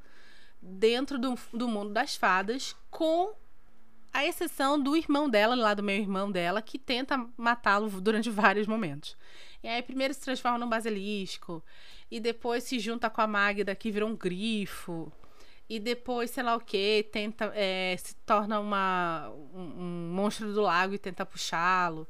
dentro 0.61 1.17
do, 1.17 1.37
do 1.53 1.67
mundo 1.67 1.91
das 1.91 2.15
fadas, 2.15 2.75
com 2.91 3.33
a 4.11 4.25
exceção 4.25 4.79
do 4.79 4.95
irmão 4.95 5.29
dela, 5.29 5.55
lá 5.55 5.73
do 5.73 5.81
meu 5.81 5.95
irmão 5.95 6.31
dela, 6.31 6.61
que 6.61 6.77
tenta 6.77 7.25
matá-lo 7.37 7.89
durante 8.01 8.29
vários 8.31 8.67
momentos. 8.67 9.15
E 9.63 9.67
aí 9.67 9.81
primeiro 9.81 10.13
se 10.13 10.21
transforma 10.21 10.57
num 10.57 10.69
basilisco, 10.69 11.63
e 12.11 12.19
depois 12.19 12.63
se 12.63 12.79
junta 12.79 13.09
com 13.09 13.21
a 13.21 13.27
Magda, 13.27 13.73
que 13.73 13.91
virou 13.91 14.09
um 14.09 14.15
grifo, 14.15 15.11
e 15.69 15.79
depois, 15.79 16.29
sei 16.31 16.43
lá 16.43 16.55
o 16.55 16.59
que, 16.59 17.07
tenta. 17.11 17.51
É, 17.55 17.95
se 17.97 18.15
torna 18.25 18.59
uma, 18.59 19.29
um, 19.53 19.61
um, 19.61 20.11
monstro 20.13 20.53
do 20.53 20.61
lago 20.61 20.93
e 20.93 20.99
tenta 20.99 21.25
puxá-lo. 21.25 22.07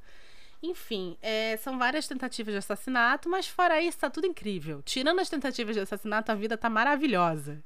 Enfim, 0.63 1.17
é, 1.21 1.58
são 1.58 1.78
várias 1.78 2.08
tentativas 2.08 2.54
de 2.54 2.58
assassinato, 2.58 3.28
mas 3.28 3.45
fora 3.45 3.82
isso, 3.82 3.99
tá 3.99 4.10
tudo 4.10 4.26
incrível. 4.26 4.82
Tirando 4.82 5.19
as 5.19 5.30
tentativas 5.30 5.76
de 5.76 5.82
assassinato, 5.82 6.32
a 6.32 6.36
vida 6.36 6.58
tá 6.58 6.69
maravilhosa. 6.69 7.62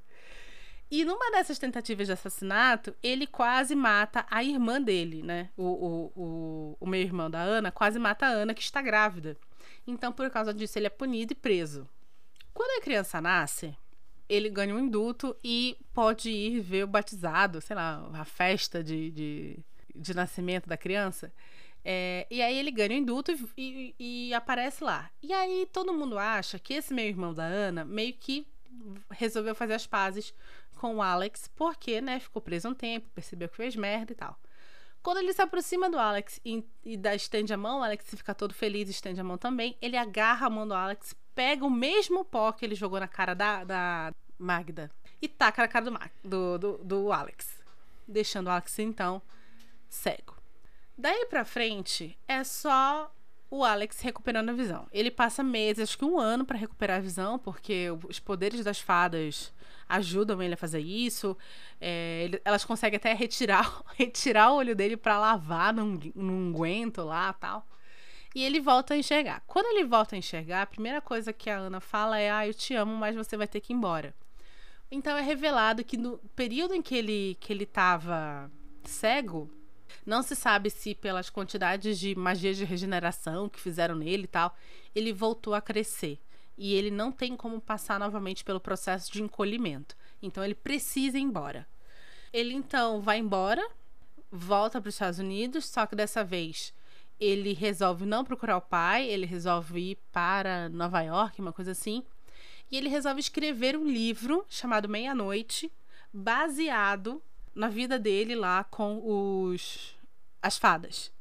E 0.90 1.06
numa 1.06 1.30
dessas 1.30 1.60
tentativas 1.60 2.08
de 2.08 2.14
assassinato, 2.14 2.96
ele 3.04 3.28
quase 3.28 3.76
mata 3.76 4.26
a 4.32 4.44
irmã 4.44 4.82
dele, 4.82 5.22
né? 5.22 5.52
O, 5.56 5.64
o, 5.64 6.12
o, 6.16 6.78
o 6.80 6.88
meu 6.88 7.00
irmão 7.00 7.30
da 7.30 7.40
Ana 7.40 7.72
quase 7.72 8.00
mata 8.00 8.26
a 8.26 8.30
Ana, 8.30 8.56
que 8.56 8.64
está 8.64 8.82
grávida. 8.82 9.38
Então, 9.86 10.12
por 10.12 10.28
causa 10.32 10.52
disso, 10.52 10.80
ele 10.80 10.88
é 10.88 10.90
punido 10.90 11.34
e 11.34 11.36
preso. 11.36 11.88
Quando 12.52 12.80
a 12.80 12.84
criança 12.84 13.22
nasce, 13.22 13.78
ele 14.28 14.50
ganha 14.50 14.74
um 14.74 14.80
indulto 14.80 15.36
e 15.44 15.78
pode 15.94 16.32
ir 16.32 16.62
ver 16.62 16.86
o 16.86 16.88
batizado, 16.88 17.62
sei 17.62 17.76
lá, 17.76 18.10
a 18.14 18.26
festa 18.26 18.84
de, 18.84 19.12
de, 19.12 19.60
de 19.94 20.16
nascimento 20.16 20.68
da 20.68 20.78
criança. 20.78 21.32
É, 21.90 22.28
e 22.30 22.42
aí 22.42 22.60
ele 22.60 22.70
ganha 22.70 22.90
o 22.90 22.94
indulto 22.96 23.32
e, 23.32 23.96
e, 23.98 24.28
e, 24.28 24.34
aparece 24.34 24.84
lá. 24.84 25.10
E 25.24 25.32
aí 25.32 25.66
todo 25.72 25.94
mundo 25.94 26.18
acha 26.18 26.60
que 26.60 26.74
esse 26.74 26.94
meu 26.94 27.06
irmão 27.06 27.34
da 27.34 27.46
Ana 27.46 27.86
meio 27.86 28.14
que 28.14 28.46
resolveu 29.10 29.56
fazer 29.56 29.76
as 29.76 29.88
pazes 29.88 30.34
com 30.76 30.98
o 30.98 31.02
Alex, 31.02 31.50
porque, 31.56 32.02
né, 32.02 32.20
ficou 32.20 32.42
preso 32.42 32.68
um 32.68 32.74
tempo, 32.74 33.08
percebeu 33.16 33.48
que 33.48 33.56
fez 33.56 33.74
merda 33.78 34.12
e 34.12 34.16
tal. 34.16 34.38
Quando 35.02 35.20
ele 35.20 35.32
se 35.32 35.42
aproxima 35.42 35.90
do 35.90 35.98
Alex 35.98 36.42
e, 36.44 36.62
e 36.84 36.98
dá, 36.98 37.16
estende 37.16 37.54
a 37.54 37.58
mão, 37.58 37.80
o 37.80 37.84
Alex 37.84 38.06
fica 38.10 38.36
todo 38.36 38.54
feliz, 38.54 38.90
estende 38.90 39.22
a 39.22 39.24
mão 39.24 39.38
também. 39.38 39.78
Ele 39.82 39.96
agarra 39.96 40.48
a 40.48 40.50
mão 40.50 40.68
do 40.68 40.74
Alex, 40.74 41.16
pega 41.34 41.66
o 41.66 41.70
mesmo 41.70 42.26
pó 42.26 42.52
que 42.52 42.66
ele 42.66 42.76
jogou 42.76 43.00
na 43.00 43.08
cara 43.08 43.34
da, 43.34 43.64
da 43.64 44.14
Magda 44.38 44.92
e 45.22 45.30
taca 45.30 45.62
na 45.62 45.70
cara 45.70 45.86
do, 45.86 45.98
do, 46.22 46.58
do, 46.58 46.78
do 46.84 47.12
Alex, 47.14 47.64
deixando 48.06 48.48
o 48.48 48.50
Alex 48.50 48.78
então 48.80 49.22
cego. 49.88 50.37
Daí 50.98 51.26
pra 51.28 51.46
frente 51.46 52.18
é 52.28 52.44
só 52.44 53.14
o 53.50 53.64
Alex 53.64 54.00
recuperando 54.02 54.50
a 54.50 54.54
visão. 54.54 54.88
Ele 54.92 55.12
passa 55.12 55.44
meses, 55.44 55.84
acho 55.84 55.98
que 55.98 56.04
um 56.04 56.20
ano, 56.20 56.46
para 56.46 56.58
recuperar 56.58 56.98
a 56.98 57.02
visão, 57.02 57.38
porque 57.40 57.88
os 58.08 58.20
poderes 58.20 58.64
das 58.64 58.80
fadas 58.80 59.54
ajudam 59.88 60.42
ele 60.42 60.56
a 60.56 60.58
fazer 60.58 60.80
isso. 60.80 61.38
É, 61.80 62.24
ele, 62.24 62.42
elas 62.44 62.66
conseguem 62.66 62.98
até 62.98 63.14
retirar, 63.14 63.84
retirar 63.96 64.52
o 64.52 64.56
olho 64.56 64.76
dele 64.76 64.98
para 64.98 65.20
lavar 65.20 65.74
num, 65.74 66.00
num 66.16 66.52
guento 66.52 67.04
lá 67.04 67.32
tal. 67.34 67.66
E 68.36 68.44
ele 68.44 68.60
volta 68.60 68.94
a 68.94 68.98
enxergar. 68.98 69.42
Quando 69.48 69.68
ele 69.68 69.86
volta 69.86 70.16
a 70.16 70.18
enxergar, 70.18 70.64
a 70.64 70.68
primeira 70.68 71.02
coisa 71.02 71.32
que 71.32 71.50
a 71.50 71.58
Ana 71.58 71.80
fala 71.80 72.20
é: 72.20 72.30
Ah, 72.30 72.46
eu 72.46 72.54
te 72.54 72.76
amo, 72.76 72.96
mas 72.96 73.16
você 73.16 73.38
vai 73.38 73.48
ter 73.48 73.62
que 73.62 73.72
ir 73.74 73.76
embora. 73.76 74.14
Então 74.92 75.18
é 75.18 75.22
revelado 75.22 75.84
que 75.84 75.98
no 75.98 76.18
período 76.36 76.74
em 76.74 76.82
que 76.82 76.96
ele 76.96 77.38
que 77.40 77.52
ele 77.52 77.64
estava 77.64 78.52
cego, 78.84 79.50
não 80.06 80.22
se 80.22 80.36
sabe 80.36 80.70
se 80.70 80.96
pelas 80.96 81.30
quantidades 81.30 82.00
de 82.00 82.16
magia 82.16 82.54
de 82.54 82.66
regeneração 82.66 83.50
que 83.50 83.60
fizeram 83.60 83.96
nele 83.96 84.24
e 84.24 84.28
tal, 84.28 84.56
ele 84.96 85.14
voltou 85.14 85.54
a 85.54 85.62
crescer 85.62 86.20
e 86.58 86.74
ele 86.74 86.90
não 86.90 87.12
tem 87.12 87.36
como 87.36 87.62
passar 87.62 88.00
novamente 88.00 88.44
pelo 88.44 88.60
processo 88.60 89.12
de 89.12 89.22
encolhimento. 89.22 89.96
Então 90.22 90.44
ele 90.44 90.56
precisa 90.56 91.18
ir 91.18 91.22
embora. 91.22 91.68
Ele 92.34 92.54
então 92.54 93.00
vai 93.02 93.20
embora, 93.20 93.66
volta 94.32 94.82
para 94.82 94.90
os 94.90 94.96
Estados 94.96 95.20
Unidos, 95.20 95.66
só 95.66 95.86
que 95.86 95.96
dessa 95.96 96.24
vez 96.24 96.74
ele 97.20 97.54
resolve 97.54 98.06
não 98.06 98.24
procurar 98.24 98.58
o 98.58 98.62
pai, 98.62 99.08
ele 99.08 99.26
resolve 99.26 99.92
ir 99.92 99.98
para 100.12 100.70
Nova 100.70 101.02
York, 101.02 101.42
uma 101.42 101.54
coisa 101.54 101.72
assim. 101.72 102.04
E 102.70 102.78
ele 102.78 102.90
resolve 102.90 103.20
escrever 103.20 103.78
um 103.78 103.88
livro 103.88 104.46
chamado 104.50 104.90
Meia-Noite, 104.90 105.72
baseado 106.14 107.22
na 107.58 107.70
vida 107.70 107.98
dele 107.98 108.36
lá 108.36 108.64
com 108.64 109.02
os 109.04 109.96
as 110.42 110.58
fadas. 110.58 111.12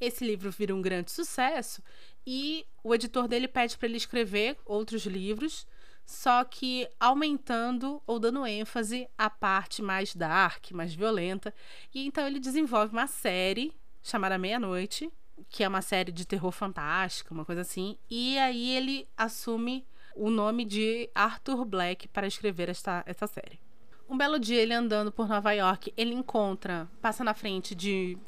Esse 0.00 0.24
livro 0.24 0.50
vira 0.50 0.74
um 0.74 0.82
grande 0.82 1.10
sucesso 1.10 1.82
e 2.26 2.66
o 2.82 2.94
editor 2.94 3.28
dele 3.28 3.46
pede 3.46 3.78
para 3.78 3.88
ele 3.88 3.96
escrever 3.96 4.58
outros 4.66 5.06
livros, 5.06 5.66
só 6.04 6.44
que 6.44 6.88
aumentando 6.98 8.02
ou 8.06 8.18
dando 8.18 8.46
ênfase 8.46 9.08
à 9.16 9.30
parte 9.30 9.80
mais 9.80 10.14
dark, 10.14 10.72
mais 10.72 10.94
violenta. 10.94 11.54
E 11.94 12.04
então 12.06 12.26
ele 12.26 12.40
desenvolve 12.40 12.92
uma 12.92 13.06
série 13.06 13.72
chamada 14.02 14.36
Meia-Noite, 14.36 15.10
que 15.48 15.64
é 15.64 15.68
uma 15.68 15.80
série 15.80 16.12
de 16.12 16.26
terror 16.26 16.50
fantástico, 16.50 17.32
uma 17.32 17.44
coisa 17.44 17.62
assim. 17.62 17.96
E 18.10 18.36
aí 18.38 18.76
ele 18.76 19.08
assume 19.16 19.86
o 20.14 20.28
nome 20.28 20.64
de 20.64 21.08
Arthur 21.14 21.64
Black 21.64 22.08
para 22.08 22.26
escrever 22.26 22.68
esta, 22.68 23.02
esta 23.06 23.26
série. 23.26 23.63
Um 24.08 24.16
belo 24.16 24.38
dia, 24.38 24.60
ele 24.60 24.74
andando 24.74 25.10
por 25.10 25.26
Nova 25.26 25.52
York, 25.52 25.92
ele 25.96 26.14
encontra, 26.14 26.88
passa 27.00 27.24
na 27.24 27.32
frente 27.32 27.74
de, 27.74 28.18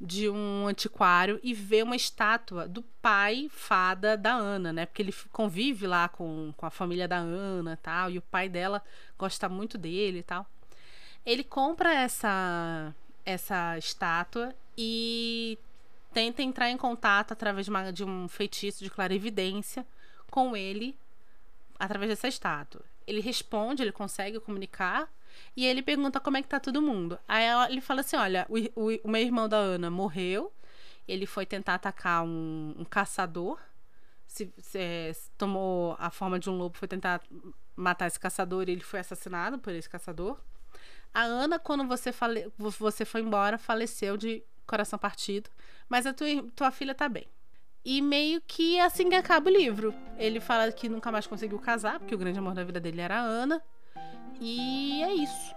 de 0.00 0.28
um 0.28 0.66
antiquário 0.66 1.38
e 1.42 1.54
vê 1.54 1.82
uma 1.82 1.94
estátua 1.94 2.66
do 2.66 2.82
pai 3.00 3.48
fada 3.50 4.16
da 4.16 4.34
Ana, 4.34 4.72
né? 4.72 4.86
Porque 4.86 5.00
ele 5.00 5.14
convive 5.30 5.86
lá 5.86 6.08
com, 6.08 6.52
com 6.56 6.66
a 6.66 6.70
família 6.70 7.06
da 7.06 7.18
Ana 7.18 7.78
tal, 7.80 8.10
e 8.10 8.18
o 8.18 8.22
pai 8.22 8.48
dela 8.48 8.82
gosta 9.16 9.48
muito 9.48 9.78
dele 9.78 10.18
e 10.18 10.22
tal. 10.22 10.46
Ele 11.24 11.44
compra 11.44 11.94
essa, 11.94 12.92
essa 13.24 13.78
estátua 13.78 14.52
e 14.76 15.56
tenta 16.12 16.42
entrar 16.42 16.68
em 16.68 16.76
contato 16.76 17.32
através 17.32 17.66
de, 17.66 17.70
uma, 17.70 17.92
de 17.92 18.04
um 18.04 18.28
feitiço 18.28 18.82
de 18.82 18.90
clarividência 18.90 19.86
com 20.30 20.56
ele 20.56 20.96
através 21.78 22.10
dessa 22.10 22.26
estátua. 22.26 22.91
Ele 23.06 23.20
responde, 23.20 23.82
ele 23.82 23.92
consegue 23.92 24.40
comunicar. 24.40 25.08
E 25.56 25.66
ele 25.66 25.82
pergunta 25.82 26.20
como 26.20 26.36
é 26.36 26.42
que 26.42 26.48
tá 26.48 26.60
todo 26.60 26.82
mundo. 26.82 27.18
Aí 27.26 27.44
ele 27.70 27.80
fala 27.80 28.00
assim: 28.00 28.16
olha, 28.16 28.46
o, 28.48 28.58
o, 28.80 29.00
o 29.04 29.10
meu 29.10 29.20
irmão 29.22 29.48
da 29.48 29.56
Ana 29.56 29.90
morreu. 29.90 30.52
Ele 31.06 31.26
foi 31.26 31.44
tentar 31.44 31.74
atacar 31.74 32.24
um, 32.24 32.74
um 32.78 32.84
caçador. 32.84 33.58
Se, 34.26 34.52
se, 34.58 34.78
é, 34.78 35.12
se, 35.12 35.30
tomou 35.32 35.96
a 35.98 36.10
forma 36.10 36.38
de 36.38 36.48
um 36.48 36.56
lobo, 36.56 36.78
foi 36.78 36.88
tentar 36.88 37.20
matar 37.76 38.06
esse 38.06 38.18
caçador 38.18 38.68
e 38.68 38.72
ele 38.72 38.80
foi 38.82 39.00
assassinado 39.00 39.58
por 39.58 39.72
esse 39.72 39.88
caçador. 39.88 40.38
A 41.12 41.22
Ana, 41.22 41.58
quando 41.58 41.86
você, 41.86 42.12
fale, 42.12 42.50
você 42.56 43.04
foi 43.04 43.20
embora, 43.20 43.58
faleceu 43.58 44.16
de 44.16 44.42
coração 44.66 44.98
partido. 44.98 45.50
Mas 45.88 46.06
a 46.06 46.14
tua, 46.14 46.26
tua 46.54 46.70
filha 46.70 46.94
tá 46.94 47.08
bem. 47.08 47.26
E 47.84 48.00
meio 48.00 48.40
que 48.46 48.78
assim 48.78 49.08
que 49.08 49.14
acaba 49.14 49.50
o 49.50 49.52
livro. 49.52 49.94
Ele 50.16 50.40
fala 50.40 50.70
que 50.70 50.88
nunca 50.88 51.10
mais 51.10 51.26
conseguiu 51.26 51.58
casar, 51.58 51.98
porque 51.98 52.14
o 52.14 52.18
grande 52.18 52.38
amor 52.38 52.54
da 52.54 52.62
vida 52.62 52.78
dele 52.78 53.00
era 53.00 53.18
a 53.18 53.22
Ana. 53.22 53.62
E 54.40 55.02
é 55.02 55.12
isso. 55.14 55.54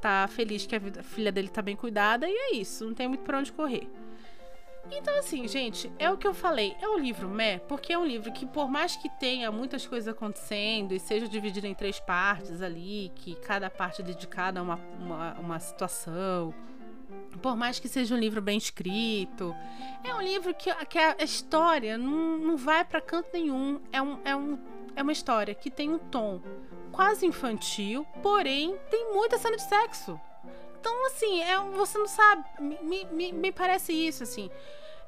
Tá 0.00 0.26
feliz 0.28 0.64
que 0.64 0.76
a, 0.76 0.78
vida, 0.78 1.00
a 1.00 1.02
filha 1.02 1.32
dele 1.32 1.48
tá 1.48 1.60
bem 1.60 1.76
cuidada 1.76 2.26
e 2.28 2.32
é 2.32 2.56
isso. 2.56 2.84
Não 2.84 2.94
tem 2.94 3.08
muito 3.08 3.24
pra 3.24 3.38
onde 3.38 3.52
correr. 3.52 3.88
Então, 4.90 5.18
assim, 5.18 5.46
gente, 5.46 5.92
é 5.98 6.10
o 6.10 6.16
que 6.16 6.26
eu 6.26 6.32
falei. 6.32 6.74
É 6.80 6.88
um 6.88 6.98
livro 6.98 7.28
meh, 7.28 7.58
porque 7.68 7.92
é 7.92 7.98
um 7.98 8.06
livro 8.06 8.32
que, 8.32 8.46
por 8.46 8.70
mais 8.70 8.96
que 8.96 9.08
tenha 9.18 9.52
muitas 9.52 9.86
coisas 9.86 10.08
acontecendo 10.08 10.94
e 10.94 10.98
seja 10.98 11.28
dividido 11.28 11.66
em 11.66 11.74
três 11.74 12.00
partes 12.00 12.62
ali, 12.62 13.12
que 13.14 13.34
cada 13.36 13.68
parte 13.68 14.00
é 14.00 14.04
dedicada 14.04 14.60
a 14.60 14.62
uma, 14.62 14.80
uma, 14.98 15.34
uma 15.34 15.60
situação, 15.60 16.54
por 17.42 17.56
mais 17.56 17.78
que 17.78 17.88
seja 17.88 18.14
um 18.14 18.18
livro 18.18 18.40
bem 18.40 18.56
escrito, 18.56 19.54
é 20.04 20.14
um 20.14 20.20
livro 20.22 20.54
que, 20.54 20.72
que 20.86 20.98
a 20.98 21.16
história 21.22 21.98
não, 21.98 22.38
não 22.38 22.56
vai 22.56 22.84
para 22.84 23.00
canto 23.00 23.28
nenhum. 23.32 23.80
É, 23.92 24.00
um, 24.00 24.18
é, 24.24 24.34
um, 24.34 24.58
é 24.96 25.02
uma 25.02 25.12
história 25.12 25.54
que 25.54 25.70
tem 25.70 25.90
um 25.90 25.98
tom 25.98 26.40
quase 26.90 27.26
infantil, 27.26 28.06
porém 28.22 28.76
tem 28.90 29.12
muita 29.12 29.38
cena 29.38 29.56
de 29.56 29.62
sexo. 29.62 30.18
Então, 30.80 31.06
assim, 31.06 31.42
é, 31.42 31.58
você 31.76 31.98
não 31.98 32.08
sabe. 32.08 32.44
Me, 32.60 33.04
me, 33.12 33.32
me 33.32 33.52
parece 33.52 33.92
isso, 33.92 34.22
assim. 34.22 34.50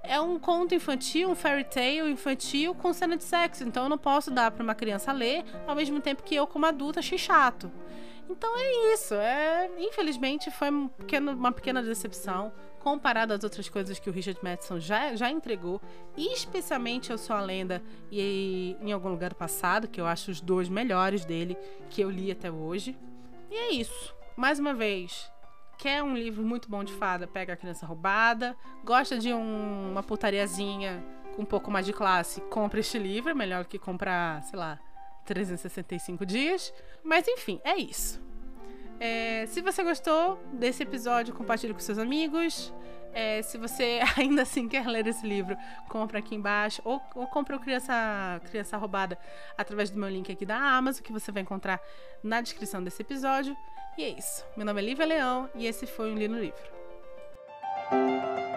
É 0.02 0.20
um 0.20 0.38
conto 0.38 0.74
infantil, 0.74 1.30
um 1.30 1.34
fairy 1.34 1.64
tale 1.64 2.10
infantil 2.10 2.74
com 2.74 2.92
cena 2.92 3.16
de 3.16 3.24
sexo. 3.24 3.64
Então 3.64 3.84
eu 3.84 3.88
não 3.88 3.98
posso 3.98 4.30
dar 4.30 4.50
para 4.50 4.62
uma 4.62 4.74
criança 4.74 5.12
ler, 5.12 5.44
ao 5.66 5.74
mesmo 5.74 6.00
tempo 6.00 6.22
que 6.22 6.34
eu, 6.34 6.46
como 6.46 6.66
adulta, 6.66 7.00
achei 7.00 7.18
chato. 7.18 7.70
Então 8.30 8.56
é 8.56 8.94
isso. 8.94 9.14
É, 9.14 9.68
infelizmente 9.78 10.50
foi 10.52 10.70
um 10.70 10.86
pequeno, 10.86 11.32
uma 11.32 11.50
pequena 11.50 11.82
decepção 11.82 12.52
comparado 12.78 13.34
às 13.34 13.44
outras 13.44 13.68
coisas 13.68 13.98
que 13.98 14.08
o 14.08 14.12
Richard 14.12 14.40
Madison 14.42 14.78
já, 14.78 15.14
já 15.14 15.30
entregou, 15.30 15.82
e 16.16 16.32
especialmente 16.32 17.10
Eu 17.10 17.18
Sou 17.18 17.36
a 17.36 17.40
Lenda 17.40 17.82
e 18.10 18.76
Em 18.80 18.92
Algum 18.92 19.10
Lugar 19.10 19.30
do 19.30 19.36
Passado, 19.36 19.86
que 19.86 20.00
eu 20.00 20.06
acho 20.06 20.30
os 20.30 20.40
dois 20.40 20.68
melhores 20.68 21.24
dele 21.24 21.58
que 21.90 22.00
eu 22.00 22.08
li 22.08 22.30
até 22.30 22.50
hoje. 22.50 22.96
E 23.50 23.54
é 23.54 23.72
isso. 23.72 24.14
Mais 24.36 24.58
uma 24.58 24.72
vez, 24.72 25.30
quer 25.76 26.02
um 26.02 26.14
livro 26.14 26.42
muito 26.42 26.70
bom 26.70 26.82
de 26.82 26.92
fada, 26.94 27.26
pega 27.26 27.52
a 27.52 27.56
criança 27.56 27.84
roubada. 27.84 28.56
Gosta 28.84 29.18
de 29.18 29.32
um, 29.32 29.90
uma 29.90 30.02
putariazinha 30.02 31.04
com 31.36 31.42
um 31.42 31.46
pouco 31.46 31.70
mais 31.70 31.84
de 31.84 31.92
classe, 31.92 32.40
compra 32.42 32.80
este 32.80 32.98
livro. 32.98 33.30
É 33.30 33.34
melhor 33.34 33.66
que 33.66 33.78
comprar, 33.78 34.42
sei 34.44 34.58
lá, 34.58 34.78
365 35.30 36.26
dias. 36.26 36.74
Mas 37.04 37.26
enfim, 37.28 37.60
é 37.62 37.76
isso. 37.76 38.20
É, 38.98 39.46
se 39.46 39.62
você 39.62 39.82
gostou 39.84 40.38
desse 40.52 40.82
episódio, 40.82 41.32
compartilhe 41.32 41.72
com 41.72 41.78
seus 41.78 41.98
amigos. 41.98 42.74
É, 43.12 43.40
se 43.42 43.56
você 43.56 44.00
ainda 44.18 44.42
assim 44.42 44.68
quer 44.68 44.86
ler 44.86 45.06
esse 45.06 45.26
livro, 45.26 45.56
compra 45.88 46.18
aqui 46.18 46.34
embaixo. 46.34 46.82
Ou, 46.84 47.00
ou 47.14 47.26
compra 47.28 47.56
o 47.56 47.60
Criança, 47.60 48.40
Criança 48.50 48.76
Roubada 48.76 49.16
através 49.56 49.90
do 49.90 49.98
meu 49.98 50.08
link 50.08 50.30
aqui 50.32 50.44
da 50.44 50.56
Amazon, 50.56 51.02
que 51.02 51.12
você 51.12 51.30
vai 51.30 51.42
encontrar 51.42 51.80
na 52.22 52.40
descrição 52.40 52.82
desse 52.82 53.02
episódio. 53.02 53.56
E 53.96 54.02
é 54.02 54.08
isso. 54.08 54.44
Meu 54.56 54.66
nome 54.66 54.82
é 54.82 54.84
Lívia 54.84 55.06
Leão 55.06 55.48
e 55.54 55.66
esse 55.66 55.86
foi 55.86 56.12
o 56.12 56.14
Li 56.14 56.26
no 56.26 56.40
Livro. 56.40 58.49